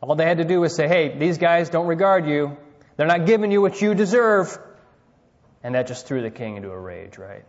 All 0.00 0.16
they 0.16 0.26
had 0.26 0.38
to 0.38 0.44
do 0.44 0.60
was 0.60 0.74
say, 0.74 0.88
hey, 0.88 1.16
these 1.16 1.38
guys 1.38 1.70
don't 1.70 1.86
regard 1.86 2.26
you. 2.26 2.56
They're 2.96 3.06
not 3.06 3.26
giving 3.26 3.52
you 3.52 3.62
what 3.62 3.80
you 3.80 3.94
deserve. 3.94 4.58
And 5.62 5.76
that 5.76 5.86
just 5.86 6.08
threw 6.08 6.20
the 6.20 6.32
king 6.32 6.56
into 6.56 6.72
a 6.72 6.80
rage, 6.80 7.16
right? 7.16 7.44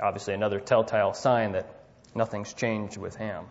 Obviously, 0.00 0.34
another 0.34 0.60
telltale 0.60 1.14
sign 1.14 1.52
that 1.52 1.74
Nothing's 2.14 2.52
changed 2.54 2.96
with 2.96 3.16
him. 3.16 3.44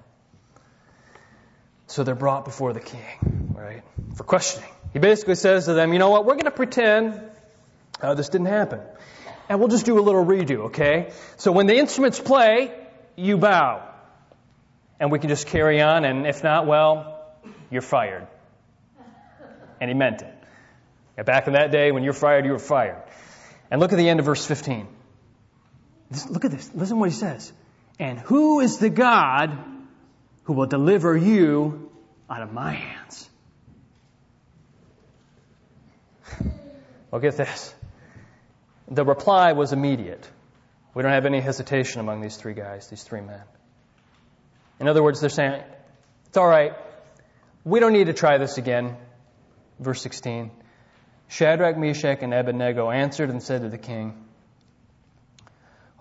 So 1.87 2.03
they're 2.03 2.15
brought 2.15 2.45
before 2.45 2.71
the 2.73 2.79
king, 2.79 3.53
right, 3.55 3.83
for 4.15 4.23
questioning. 4.23 4.69
He 4.93 4.99
basically 4.99 5.35
says 5.35 5.65
to 5.65 5.73
them, 5.73 5.91
you 5.91 5.99
know 5.99 6.09
what, 6.09 6.25
we're 6.25 6.35
going 6.35 6.45
to 6.45 6.51
pretend 6.51 7.21
uh, 8.01 8.13
this 8.13 8.29
didn't 8.29 8.47
happen. 8.47 8.79
And 9.49 9.59
we'll 9.59 9.67
just 9.67 9.85
do 9.85 9.99
a 9.99 10.01
little 10.01 10.23
redo, 10.23 10.65
okay? 10.67 11.11
So 11.35 11.51
when 11.51 11.67
the 11.67 11.75
instruments 11.75 12.19
play, 12.19 12.73
you 13.17 13.37
bow. 13.37 13.89
And 14.99 15.11
we 15.11 15.19
can 15.19 15.27
just 15.27 15.47
carry 15.47 15.81
on, 15.81 16.05
and 16.05 16.25
if 16.25 16.43
not, 16.43 16.65
well, 16.65 17.33
you're 17.69 17.81
fired. 17.81 18.27
And 19.81 19.89
he 19.89 19.93
meant 19.93 20.21
it. 20.21 21.25
Back 21.25 21.47
in 21.47 21.53
that 21.53 21.71
day, 21.71 21.91
when 21.91 22.03
you're 22.03 22.13
fired, 22.13 22.45
you 22.45 22.53
were 22.53 22.59
fired. 22.59 23.03
And 23.69 23.81
look 23.81 23.91
at 23.91 23.97
the 23.97 24.07
end 24.07 24.21
of 24.21 24.25
verse 24.25 24.45
15. 24.45 24.87
Look 26.29 26.45
at 26.45 26.51
this. 26.51 26.69
Listen 26.73 26.99
what 26.99 27.09
he 27.09 27.15
says. 27.15 27.51
And 27.99 28.19
who 28.19 28.59
is 28.59 28.77
the 28.77 28.89
God 28.89 29.57
who 30.43 30.53
will 30.53 30.65
deliver 30.65 31.15
you 31.15 31.91
out 32.29 32.41
of 32.41 32.51
my 32.51 32.71
hands? 32.71 33.29
Well, 37.11 37.21
get 37.21 37.37
this. 37.37 37.73
The 38.89 39.05
reply 39.05 39.53
was 39.53 39.71
immediate. 39.71 40.27
We 40.95 41.03
don't 41.03 41.11
have 41.11 41.27
any 41.27 41.39
hesitation 41.39 41.99
among 41.99 42.21
these 42.21 42.35
three 42.37 42.55
guys, 42.55 42.87
these 42.87 43.03
three 43.03 43.21
men. 43.21 43.41
In 44.79 44.87
other 44.87 45.03
words, 45.03 45.21
they're 45.21 45.29
saying, 45.29 45.61
it's 46.27 46.37
all 46.37 46.47
right. 46.47 46.73
We 47.63 47.79
don't 47.79 47.93
need 47.93 48.07
to 48.07 48.13
try 48.13 48.39
this 48.39 48.57
again. 48.57 48.97
Verse 49.79 50.01
16. 50.01 50.49
Shadrach, 51.27 51.77
Meshach, 51.77 52.19
and 52.21 52.33
Abednego 52.33 52.89
answered 52.89 53.29
and 53.29 53.41
said 53.41 53.61
to 53.61 53.69
the 53.69 53.77
king, 53.77 54.25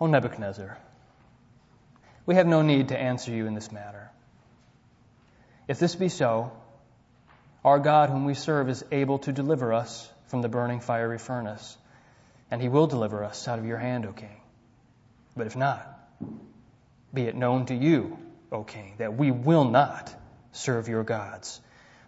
O 0.03 0.07
Nebuchadnezzar, 0.07 0.77
we 2.27 2.35
have 2.35 2.49
no 2.49 2.61
need 2.61 2.89
to 2.89 2.99
answer 2.99 3.31
you 3.31 3.47
in 3.47 3.55
this 3.55 3.71
matter. 3.71 4.11
If 5.69 5.79
this 5.79 5.95
be 5.95 6.09
so, 6.09 6.51
our 7.65 7.79
God, 7.79 8.11
whom 8.11 8.25
we 8.25 8.35
serve, 8.35 8.69
is 8.69 8.85
able 8.91 9.21
to 9.21 9.33
deliver 9.33 9.73
us 9.73 10.11
from 10.27 10.43
the 10.43 10.49
burning 10.49 10.81
fiery 10.81 11.21
furnace, 11.21 11.79
and 12.51 12.61
he 12.61 12.69
will 12.69 12.89
deliver 12.89 13.23
us 13.23 13.47
out 13.47 13.61
of 13.61 13.65
your 13.65 13.79
hand, 13.79 14.05
O 14.05 14.13
king. 14.13 14.41
But 15.37 15.47
if 15.47 15.55
not, 15.55 15.87
be 17.15 17.23
it 17.23 17.37
known 17.37 17.67
to 17.67 17.75
you, 17.77 18.19
O 18.51 18.65
king, 18.65 18.95
that 18.99 19.17
we 19.17 19.31
will 19.31 19.67
not 19.71 20.13
serve 20.51 20.89
your 20.89 21.05
gods 21.05 21.61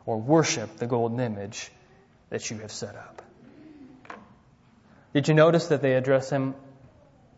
or 0.04 0.20
worship 0.20 0.78
the 0.78 0.88
golden 0.88 1.20
image 1.20 1.70
that 2.30 2.50
you 2.50 2.58
have 2.58 2.72
set 2.72 2.96
up. 2.96 3.22
Did 5.12 5.28
you 5.28 5.34
notice 5.34 5.68
that 5.68 5.80
they 5.80 5.94
address 5.94 6.28
him 6.28 6.56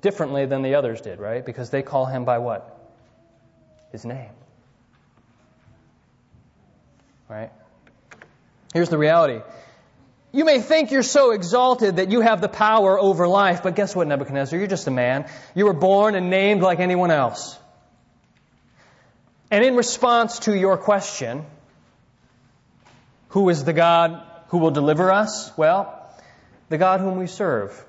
differently 0.01 0.47
than 0.47 0.63
the 0.63 0.75
others 0.75 1.01
did, 1.01 1.19
right? 1.19 1.45
Because 1.45 1.71
they 1.71 1.83
call 1.83 2.07
him 2.07 2.25
by 2.25 2.39
what? 2.39 2.73
His 3.93 4.05
name. 4.05 4.31
Right? 7.29 7.51
Here's 8.73 8.89
the 8.89 8.99
reality. 8.99 9.41
You 10.33 10.45
may 10.45 10.61
think 10.61 10.91
you're 10.91 11.03
so 11.03 11.31
exalted 11.31 11.97
that 11.97 12.11
you 12.11 12.21
have 12.21 12.41
the 12.41 12.49
power 12.49 13.01
over 13.01 13.27
life, 13.27 13.63
but 13.63 13.75
guess 13.75 13.97
what, 13.97 14.07
Nebuchadnezzar? 14.07 14.59
You're 14.59 14.69
just 14.69 14.87
a 14.87 14.91
man. 14.91 15.29
You 15.55 15.65
were 15.65 15.73
born 15.73 16.15
and 16.15 16.29
named 16.29 16.61
like 16.61 16.79
anyone 16.79 17.11
else. 17.11 17.59
And 19.51 19.65
in 19.65 19.77
response 19.77 20.41
to 20.41 20.55
your 20.55 20.77
question, 20.77 21.47
who 23.29 23.49
is 23.49 23.65
the 23.65 23.73
God 23.73 24.23
who 24.49 24.59
will 24.59 24.73
deliver 24.73 25.11
us? 25.11 25.57
Well, 25.57 25.93
the 26.69 26.79
God 26.79 27.01
whom 27.01 27.17
we 27.17 27.27
serve. 27.27 27.85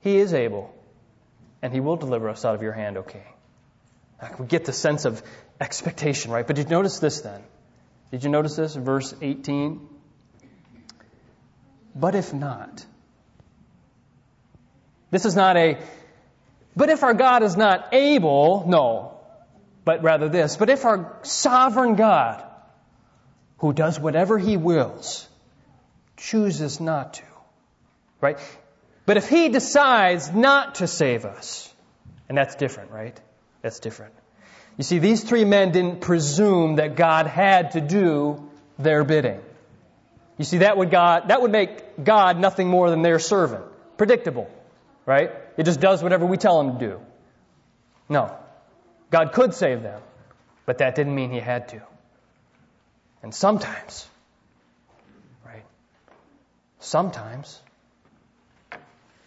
He 0.00 0.18
is 0.18 0.34
able, 0.34 0.73
and 1.64 1.72
He 1.72 1.80
will 1.80 1.96
deliver 1.96 2.28
us 2.28 2.44
out 2.44 2.54
of 2.54 2.60
your 2.60 2.74
hand, 2.74 2.98
O 2.98 3.02
King. 3.02 3.24
We 4.38 4.46
get 4.46 4.66
the 4.66 4.72
sense 4.72 5.06
of 5.06 5.22
expectation, 5.58 6.30
right? 6.30 6.46
But 6.46 6.56
did 6.56 6.66
you 6.66 6.70
notice 6.70 6.98
this 6.98 7.22
then? 7.22 7.42
Did 8.10 8.22
you 8.22 8.28
notice 8.28 8.54
this? 8.54 8.74
Verse 8.74 9.14
18. 9.20 9.88
But 11.96 12.14
if 12.14 12.34
not, 12.34 12.84
this 15.10 15.24
is 15.24 15.34
not 15.34 15.56
a, 15.56 15.78
but 16.76 16.90
if 16.90 17.02
our 17.02 17.14
God 17.14 17.42
is 17.42 17.56
not 17.56 17.94
able, 17.94 18.64
no, 18.68 19.18
but 19.86 20.02
rather 20.02 20.28
this, 20.28 20.56
but 20.56 20.68
if 20.68 20.84
our 20.84 21.18
sovereign 21.22 21.94
God, 21.94 22.44
who 23.58 23.72
does 23.72 23.98
whatever 23.98 24.38
he 24.38 24.58
wills, 24.58 25.26
chooses 26.18 26.78
not 26.78 27.14
to, 27.14 27.24
right? 28.20 28.38
But 29.06 29.16
if 29.16 29.28
he 29.28 29.48
decides 29.48 30.32
not 30.32 30.76
to 30.76 30.86
save 30.86 31.24
us, 31.24 31.72
and 32.28 32.38
that's 32.38 32.54
different, 32.54 32.90
right? 32.90 33.18
That's 33.62 33.80
different. 33.80 34.14
You 34.76 34.84
see, 34.84 34.98
these 34.98 35.22
three 35.22 35.44
men 35.44 35.72
didn't 35.72 36.00
presume 36.00 36.76
that 36.76 36.96
God 36.96 37.26
had 37.26 37.72
to 37.72 37.80
do 37.80 38.48
their 38.78 39.04
bidding. 39.04 39.40
You 40.38 40.44
see, 40.44 40.58
that 40.58 40.76
would 40.76 40.90
God, 40.90 41.28
that 41.28 41.42
would 41.42 41.52
make 41.52 42.02
God 42.02 42.38
nothing 42.38 42.68
more 42.68 42.90
than 42.90 43.02
their 43.02 43.18
servant. 43.18 43.64
Predictable, 43.96 44.50
right? 45.06 45.30
It 45.56 45.64
just 45.64 45.80
does 45.80 46.02
whatever 46.02 46.26
we 46.26 46.36
tell 46.36 46.60
him 46.60 46.78
to 46.78 46.86
do. 46.86 47.00
No. 48.08 48.36
God 49.10 49.32
could 49.32 49.54
save 49.54 49.82
them, 49.82 50.00
but 50.66 50.78
that 50.78 50.96
didn't 50.96 51.14
mean 51.14 51.30
he 51.30 51.38
had 51.38 51.68
to. 51.68 51.82
And 53.22 53.32
sometimes, 53.32 54.08
right? 55.46 55.64
Sometimes, 56.80 57.60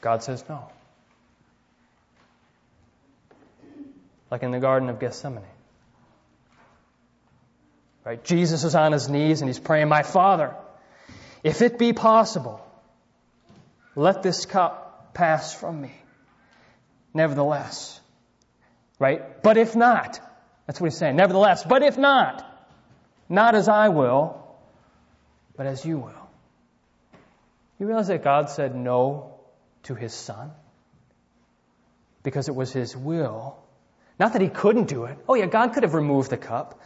God 0.02 0.24
says 0.24 0.44
no. 0.48 0.70
Like 4.30 4.44
in 4.44 4.52
the 4.52 4.60
Garden 4.60 4.90
of 4.90 5.00
Gethsemane. 5.00 5.44
Right? 8.06 8.24
Jesus 8.24 8.64
is 8.64 8.76
on 8.76 8.92
his 8.92 9.10
knees 9.10 9.42
and 9.42 9.50
he's 9.50 9.60
praying, 9.60 9.90
My 9.90 10.04
Father, 10.04 10.56
if 11.44 11.62
it 11.62 11.78
be 11.78 11.94
possible, 11.94 12.66
let 13.96 14.24
this 14.24 14.46
cup 14.46 15.14
pass 15.14 15.54
from 15.54 15.82
me. 15.82 15.92
Nevertheless, 17.14 18.00
right? 19.00 19.42
But 19.42 19.58
if 19.58 19.76
not, 19.76 20.20
that's 20.66 20.80
what 20.80 20.92
he's 20.92 20.98
saying. 20.98 21.16
Nevertheless, 21.16 21.64
but 21.64 21.82
if 21.82 21.98
not, 21.98 22.46
not 23.28 23.56
as 23.56 23.68
I 23.68 23.90
will, 23.90 24.42
but 25.56 25.66
as 25.66 25.84
you 25.86 25.98
will. 25.98 26.30
You 27.80 27.88
realize 27.88 28.08
that 28.08 28.24
God 28.24 28.50
said 28.50 28.76
no 28.76 29.37
to 29.88 29.96
his 29.96 30.14
son? 30.14 30.52
Because 32.24 32.48
it 32.48 32.56
was 32.56 32.72
his 32.72 32.96
will. 32.96 33.58
Not 34.20 34.34
that 34.34 34.42
he 34.42 34.50
couldn't 34.50 34.88
do 34.88 35.06
it. 35.06 35.18
Oh 35.28 35.36
yeah, 35.36 35.46
God 35.46 35.74
could 35.74 35.84
have 35.84 35.94
removed 35.94 36.30
the 36.30 36.38
cup. 36.38 36.82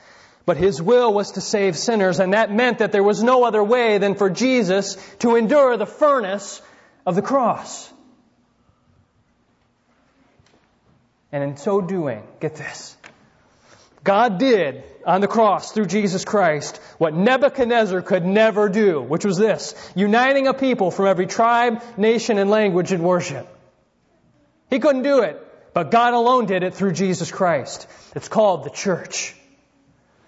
But 0.46 0.58
his 0.58 0.82
will 0.82 1.14
was 1.14 1.34
to 1.34 1.42
save 1.42 1.78
sinners, 1.78 2.20
and 2.20 2.34
that 2.34 2.52
meant 2.52 2.80
that 2.80 2.92
there 2.92 3.04
was 3.04 3.22
no 3.22 3.44
other 3.44 3.64
way 3.64 4.00
than 4.00 4.16
for 4.16 4.30
Jesus 4.30 4.98
to 5.20 5.36
endure 5.36 5.78
the 5.78 5.86
furnace 5.86 6.62
of 7.06 7.16
the 7.16 7.22
cross. 7.22 7.92
And 11.32 11.44
in 11.44 11.58
so 11.58 11.80
doing, 11.80 12.24
get 12.40 12.56
this, 12.56 12.98
God 14.04 14.40
did 14.40 14.84
on 15.06 15.22
the 15.22 15.28
cross 15.28 15.72
through 15.72 15.86
Jesus 15.86 16.26
Christ 16.26 16.78
what 16.98 17.14
Nebuchadnezzar 17.14 18.02
could 18.02 18.26
never 18.26 18.70
do, 18.70 19.02
which 19.02 19.26
was 19.26 19.38
this 19.38 19.76
uniting 19.96 20.48
a 20.48 20.54
people 20.54 20.92
from 20.92 21.08
every 21.08 21.28
tribe, 21.28 21.84
nation, 21.98 22.38
and 22.38 22.50
language 22.50 22.92
in 22.92 23.04
worship. 23.04 23.48
He 24.70 24.80
couldn't 24.80 25.04
do 25.04 25.22
it, 25.22 25.38
but 25.74 25.92
God 25.92 26.14
alone 26.14 26.46
did 26.46 26.64
it 26.64 26.74
through 26.74 26.94
Jesus 26.94 27.32
Christ. 27.32 27.88
It's 28.16 28.28
called 28.28 28.64
the 28.64 28.70
church. 28.70 29.36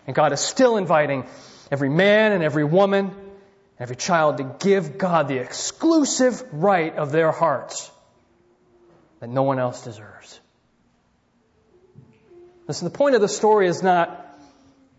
And 0.05 0.15
God 0.15 0.33
is 0.33 0.39
still 0.41 0.77
inviting 0.77 1.25
every 1.71 1.89
man 1.89 2.33
and 2.33 2.43
every 2.43 2.63
woman, 2.65 3.11
every 3.79 3.95
child 3.95 4.37
to 4.37 4.55
give 4.59 4.97
God 4.97 5.27
the 5.27 5.37
exclusive 5.37 6.43
right 6.51 6.95
of 6.95 7.11
their 7.11 7.31
hearts 7.31 7.89
that 9.19 9.29
no 9.29 9.43
one 9.43 9.59
else 9.59 9.83
deserves. 9.83 10.39
Listen, 12.67 12.85
the 12.85 12.97
point 12.97 13.15
of 13.15 13.21
the 13.21 13.27
story 13.27 13.67
is 13.67 13.83
not 13.83 14.19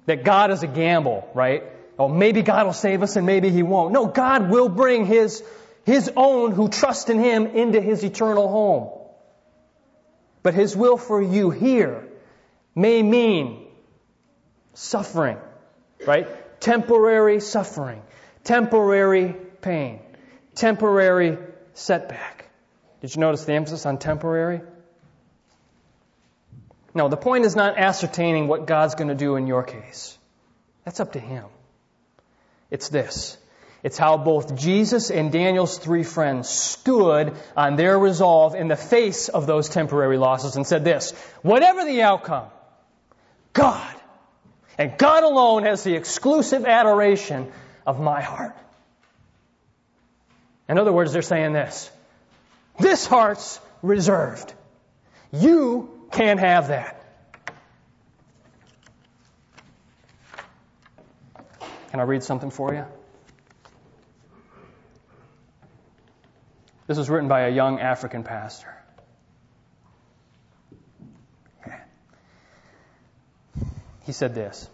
that 0.07 0.25
God 0.25 0.51
is 0.51 0.63
a 0.63 0.67
gamble, 0.67 1.29
right? 1.35 1.65
Oh, 1.99 2.09
maybe 2.09 2.43
God 2.43 2.67
will 2.67 2.73
save 2.73 3.03
us 3.03 3.17
and 3.17 3.27
maybe 3.27 3.51
He 3.51 3.63
won't. 3.63 3.93
No, 3.93 4.07
God 4.07 4.51
will 4.51 4.69
bring 4.69 5.07
His, 5.07 5.43
His 5.85 6.11
own 6.17 6.53
who 6.53 6.69
trust 6.69 7.09
in 7.09 7.19
Him 7.19 7.47
into 7.47 7.81
His 7.81 8.05
eternal 8.05 8.49
home. 8.49 8.91
But 10.43 10.55
His 10.55 10.77
will 10.77 10.99
for 10.99 11.23
you 11.23 11.51
here 11.51 12.07
may 12.75 13.03
mean 13.03 13.67
suffering, 14.75 15.39
right? 16.07 16.61
Temporary 16.61 17.41
suffering, 17.41 18.03
temporary 18.43 19.35
pain, 19.63 20.01
temporary 20.55 21.39
setback. 21.73 22.51
Did 23.01 23.15
you 23.15 23.21
notice 23.21 23.45
the 23.45 23.55
emphasis 23.55 23.87
on 23.87 23.99
temporary? 23.99 24.61
No, 26.95 27.09
the 27.09 27.17
point 27.17 27.45
is 27.45 27.57
not 27.57 27.77
ascertaining 27.77 28.47
what 28.47 28.67
God's 28.67 28.95
going 28.95 29.09
to 29.09 29.15
do 29.17 29.37
in 29.37 29.47
your 29.47 29.65
case. 29.65 30.17
That's 30.85 31.01
up 31.01 31.13
to 31.13 31.21
Him. 31.21 31.45
It's 32.71 32.89
this. 32.89 33.37
It's 33.83 33.99
how 33.99 34.17
both 34.17 34.57
Jesus 34.57 35.11
and 35.11 35.31
Daniel's 35.31 35.77
three 35.77 36.05
friends 36.05 36.49
stood 36.49 37.35
on 37.55 37.77
their 37.77 37.99
resolve 37.99 38.55
in 38.55 38.69
the 38.69 38.77
face 38.77 39.29
of 39.29 39.47
those 39.47 39.69
temporary 39.69 40.17
losses 40.17 40.57
and 40.57 40.67
said 40.67 40.85
this, 40.85 41.13
whatever 41.43 41.85
the 41.85 42.01
outcome, 42.01 42.47
God, 43.53 43.95
and 44.79 44.97
God 44.97 45.23
alone 45.23 45.65
has 45.65 45.85
the 45.85 45.95
exclusive 45.95 46.65
adoration 46.65 47.53
of 47.87 48.01
my 48.01 48.23
heart. 48.23 48.57
In 50.67 50.79
other 50.79 50.93
words, 50.93 51.13
they're 51.13 51.21
saying 51.21 51.53
this, 51.53 51.91
this 52.79 53.07
heart's 53.07 53.61
reserved. 53.83 54.55
You 55.31 55.94
can't 56.13 56.41
have 56.41 56.69
that. 56.69 57.01
Can 61.91 62.01
I 62.01 62.03
read 62.03 62.23
something 62.23 62.51
for 62.51 62.75
you? 62.75 62.85
This 66.87 66.99
was 66.99 67.09
written 67.09 67.29
by 67.29 67.43
a 67.43 67.51
young 67.51 67.81
African 67.81 68.25
pastor. 68.25 68.75
He 74.05 74.13
said 74.13 74.35
this 74.35 74.69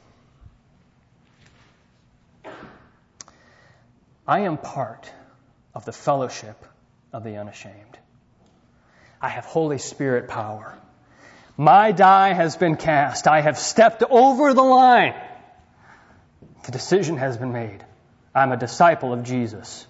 I 4.26 4.40
am 4.40 4.58
part 4.58 5.10
of 5.74 5.84
the 5.84 5.92
fellowship 5.92 6.64
of 7.12 7.24
the 7.24 7.36
unashamed. 7.36 7.98
I 9.20 9.28
have 9.28 9.44
Holy 9.44 9.78
Spirit 9.78 10.28
power. 10.28 10.78
My 11.60 11.92
die 11.92 12.32
has 12.32 12.56
been 12.56 12.76
cast. 12.76 13.26
I 13.28 13.42
have 13.42 13.58
stepped 13.58 14.02
over 14.02 14.54
the 14.54 14.62
line. 14.62 15.14
The 16.64 16.72
decision 16.72 17.18
has 17.18 17.36
been 17.36 17.52
made. 17.52 17.84
I'm 18.34 18.50
a 18.50 18.56
disciple 18.56 19.12
of 19.12 19.24
Jesus. 19.24 19.86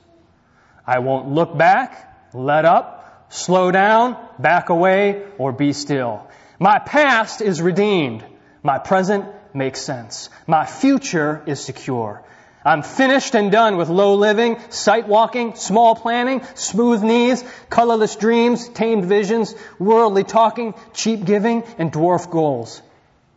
I 0.85 0.99
won't 0.99 1.29
look 1.29 1.57
back, 1.57 2.33
let 2.35 2.64
up, 2.64 3.29
slow 3.29 3.71
down, 3.71 4.16
back 4.37 4.71
away, 4.71 5.23
or 5.39 5.53
be 5.53 5.73
still. 5.73 6.29
My 6.59 6.81
past 6.81 7.41
is 7.41 7.62
redeemed. 7.62 8.25
My 8.64 8.79
present 8.79 9.27
makes 9.55 9.81
sense. 9.81 10.29
My 10.49 10.66
future 10.66 11.41
is 11.47 11.62
secure. 11.62 12.25
I'm 12.65 12.83
finished 12.83 13.35
and 13.35 13.51
done 13.51 13.79
with 13.79 13.89
low 13.89 14.17
living, 14.17 14.59
sight 14.69 15.09
walking, 15.09 15.55
small 15.55 15.95
planning, 15.95 16.43
smooth 16.55 17.03
knees, 17.03 17.43
colorless 17.71 18.17
dreams, 18.17 18.69
tamed 18.69 19.07
visions, 19.07 19.55
worldly 19.79 20.25
talking, 20.25 20.75
cheap 20.93 21.25
giving, 21.25 21.63
and 21.79 21.91
dwarf 21.91 22.31
goals. 22.31 22.83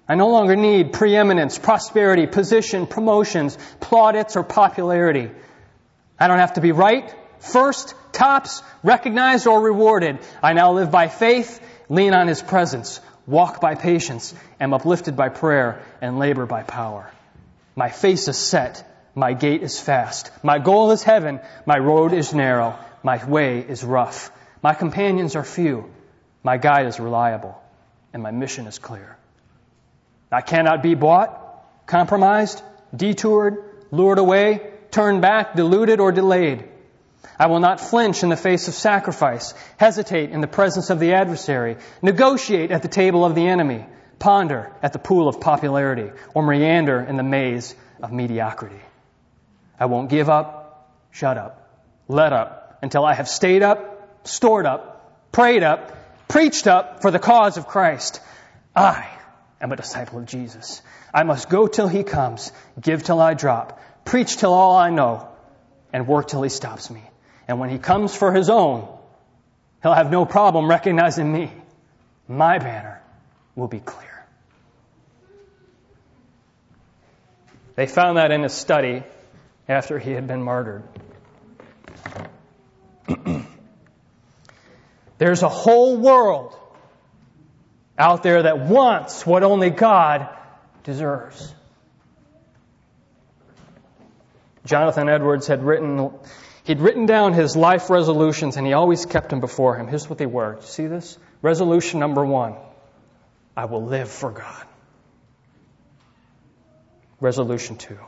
I 0.09 0.15
no 0.15 0.29
longer 0.29 0.57
need 0.57 0.91
preeminence, 0.91 1.57
prosperity, 1.57 2.27
position, 2.27 2.85
promotions, 2.85 3.57
plaudits, 3.79 4.35
or 4.35 4.43
popularity. 4.43 5.31
I 6.19 6.27
don't 6.27 6.39
have 6.39 6.53
to 6.53 6.61
be 6.61 6.73
right, 6.73 7.13
first, 7.39 7.95
tops, 8.11 8.61
recognized, 8.83 9.47
or 9.47 9.61
rewarded. 9.61 10.19
I 10.41 10.51
now 10.51 10.73
live 10.73 10.91
by 10.91 11.07
faith, 11.07 11.65
lean 11.87 12.13
on 12.13 12.27
His 12.27 12.41
presence, 12.41 12.99
walk 13.25 13.61
by 13.61 13.75
patience, 13.75 14.33
am 14.59 14.73
uplifted 14.73 15.15
by 15.15 15.29
prayer, 15.29 15.81
and 16.01 16.19
labor 16.19 16.45
by 16.45 16.63
power. 16.63 17.09
My 17.77 17.89
face 17.89 18.27
is 18.27 18.37
set, 18.37 18.85
my 19.15 19.33
gait 19.33 19.61
is 19.61 19.79
fast. 19.79 20.31
My 20.41 20.59
goal 20.59 20.91
is 20.91 21.03
heaven. 21.03 21.39
My 21.65 21.77
road 21.77 22.13
is 22.13 22.33
narrow. 22.33 22.77
My 23.03 23.23
way 23.23 23.59
is 23.59 23.83
rough. 23.83 24.31
My 24.61 24.73
companions 24.73 25.35
are 25.35 25.43
few. 25.43 25.91
My 26.41 26.57
guide 26.57 26.87
is 26.87 26.99
reliable. 26.99 27.61
And 28.11 28.23
my 28.23 28.31
mission 28.31 28.65
is 28.65 28.79
clear. 28.79 29.17
I 30.31 30.41
cannot 30.41 30.81
be 30.81 30.95
bought, 30.95 31.85
compromised, 31.85 32.61
detoured, 32.95 33.63
lured 33.91 34.17
away, 34.17 34.71
turned 34.89 35.21
back, 35.21 35.55
deluded, 35.55 35.99
or 35.99 36.11
delayed. 36.11 36.67
I 37.37 37.47
will 37.47 37.59
not 37.59 37.79
flinch 37.79 38.23
in 38.23 38.29
the 38.29 38.35
face 38.37 38.67
of 38.67 38.73
sacrifice, 38.73 39.53
hesitate 39.77 40.31
in 40.31 40.41
the 40.41 40.47
presence 40.47 40.89
of 40.89 40.99
the 40.99 41.13
adversary, 41.13 41.77
negotiate 42.01 42.71
at 42.71 42.81
the 42.81 42.87
table 42.87 43.25
of 43.25 43.35
the 43.35 43.47
enemy, 43.47 43.85
ponder 44.17 44.71
at 44.81 44.93
the 44.93 44.99
pool 44.99 45.27
of 45.27 45.39
popularity, 45.39 46.11
or 46.33 46.43
meander 46.43 46.99
in 46.99 47.17
the 47.17 47.23
maze 47.23 47.75
of 48.01 48.11
mediocrity. 48.11 48.81
I 49.83 49.85
won't 49.85 50.09
give 50.09 50.29
up, 50.29 50.95
shut 51.11 51.37
up, 51.37 51.69
let 52.07 52.31
up 52.31 52.77
until 52.81 53.03
I 53.03 53.15
have 53.15 53.27
stayed 53.27 53.63
up, 53.63 54.25
stored 54.25 54.65
up, 54.65 55.33
prayed 55.33 55.61
up, 55.61 56.29
preached 56.29 56.67
up 56.67 57.01
for 57.01 57.11
the 57.11 57.19
cause 57.19 57.57
of 57.57 57.67
Christ. 57.67 58.21
I 58.73 59.05
am 59.59 59.73
a 59.73 59.75
disciple 59.75 60.19
of 60.19 60.25
Jesus. 60.25 60.81
I 61.13 61.23
must 61.23 61.49
go 61.49 61.67
till 61.67 61.89
he 61.89 62.03
comes, 62.03 62.53
give 62.79 63.03
till 63.03 63.19
I 63.19 63.33
drop, 63.33 63.77
preach 64.05 64.37
till 64.37 64.53
all 64.53 64.77
I 64.77 64.89
know, 64.89 65.27
and 65.91 66.07
work 66.07 66.29
till 66.29 66.43
he 66.43 66.49
stops 66.49 66.89
me. 66.89 67.01
And 67.45 67.59
when 67.59 67.69
he 67.69 67.77
comes 67.77 68.15
for 68.15 68.31
his 68.31 68.49
own, 68.49 68.87
he'll 69.81 69.93
have 69.93 70.09
no 70.09 70.23
problem 70.23 70.69
recognizing 70.69 71.29
me. 71.29 71.51
My 72.29 72.57
banner 72.57 73.01
will 73.53 73.67
be 73.67 73.81
clear. 73.81 74.25
They 77.75 77.85
found 77.85 78.15
that 78.15 78.31
in 78.31 78.45
a 78.45 78.49
study 78.49 79.03
after 79.67 79.99
he 79.99 80.11
had 80.11 80.27
been 80.27 80.43
martyred. 80.43 80.83
There's 85.17 85.43
a 85.43 85.49
whole 85.49 85.97
world 85.97 86.55
out 87.97 88.23
there 88.23 88.43
that 88.43 88.59
wants 88.59 89.25
what 89.25 89.43
only 89.43 89.69
God 89.69 90.27
deserves. 90.83 91.53
Jonathan 94.65 95.09
Edwards 95.09 95.47
had 95.47 95.63
written, 95.63 96.11
he'd 96.63 96.79
written 96.79 97.05
down 97.05 97.33
his 97.33 97.55
life 97.55 97.89
resolutions 97.89 98.57
and 98.57 98.65
he 98.65 98.73
always 98.73 99.05
kept 99.05 99.29
them 99.29 99.39
before 99.39 99.77
him. 99.77 99.87
Here's 99.87 100.09
what 100.09 100.17
they 100.17 100.25
were. 100.25 100.55
You 100.55 100.61
see 100.61 100.87
this? 100.87 101.17
Resolution 101.41 101.99
number 101.99 102.25
one 102.25 102.55
I 103.55 103.65
will 103.65 103.85
live 103.85 104.09
for 104.09 104.31
God. 104.31 104.65
Resolution 107.19 107.77
two 107.77 107.99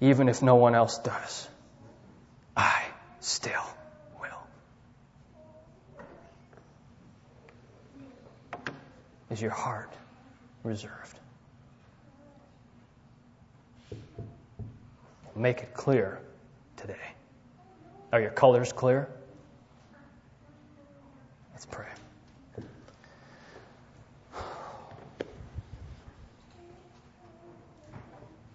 even 0.00 0.28
if 0.28 0.42
no 0.42 0.54
one 0.54 0.74
else 0.74 0.98
does. 0.98 1.48
I 2.56 2.84
still 3.20 3.64
will. 4.20 4.28
Is 9.30 9.40
your 9.40 9.50
heart 9.50 9.92
reserved? 10.64 11.18
Make 15.36 15.60
it 15.62 15.74
clear 15.74 16.20
today. 16.76 16.96
Are 18.12 18.20
your 18.20 18.30
colors 18.30 18.72
clear? 18.72 19.08
Let's 21.52 21.66
pray. 21.66 21.86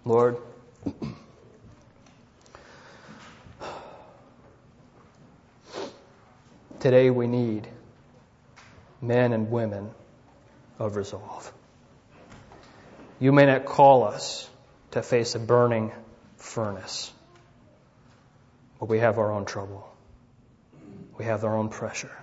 Lord, 0.04 0.36
Today 6.86 7.10
we 7.10 7.26
need 7.26 7.66
men 9.02 9.32
and 9.32 9.50
women 9.50 9.90
of 10.78 10.94
resolve. 10.94 11.52
You 13.18 13.32
may 13.32 13.44
not 13.44 13.64
call 13.64 14.04
us 14.04 14.48
to 14.92 15.02
face 15.02 15.34
a 15.34 15.40
burning 15.40 15.90
furnace, 16.36 17.12
but 18.78 18.88
we 18.88 19.00
have 19.00 19.18
our 19.18 19.32
own 19.32 19.46
trouble. 19.46 19.92
We 21.18 21.24
have 21.24 21.42
our 21.42 21.56
own 21.56 21.70
pressure. 21.70 22.16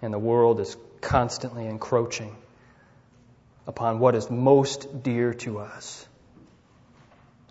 And 0.00 0.14
the 0.14 0.20
world 0.20 0.60
is 0.60 0.76
constantly 1.00 1.66
encroaching 1.66 2.36
upon 3.66 3.98
what 3.98 4.14
is 4.14 4.30
most 4.30 5.02
dear 5.02 5.34
to 5.34 5.58
us, 5.58 6.06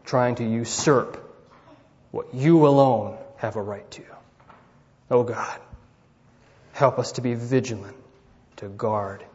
trying 0.05 0.35
to 0.35 0.45
usurp 0.45 1.21
what 2.11 2.33
you 2.33 2.65
alone 2.67 3.17
have 3.35 3.57
a 3.57 3.61
right 3.61 3.91
to. 3.91 4.03
Oh 5.11 5.23
God, 5.23 5.59
Help 6.79 6.97
us 6.97 7.11
to 7.11 7.21
be 7.21 7.33
vigilant, 7.33 7.97
to 8.55 8.69
guard 8.69 9.25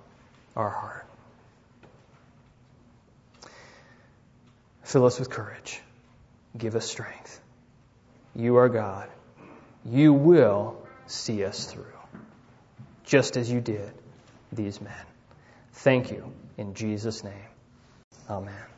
our 0.57 0.70
heart. 0.70 1.07
Fill 4.82 5.05
us 5.05 5.18
with 5.18 5.28
courage. 5.28 5.82
Give 6.57 6.74
us 6.74 6.90
strength. 6.90 7.38
You 8.34 8.57
are 8.57 8.70
God. 8.70 9.11
You 9.84 10.14
will 10.14 10.86
see 11.07 11.45
us 11.45 11.66
through, 11.66 11.99
just 13.05 13.36
as 13.36 13.51
you 13.51 13.61
did 13.61 13.92
these 14.51 14.80
men. 14.80 15.05
Thank 15.74 16.12
you 16.12 16.32
in 16.57 16.72
Jesus' 16.72 17.22
name. 17.22 17.51
Amen. 18.30 18.74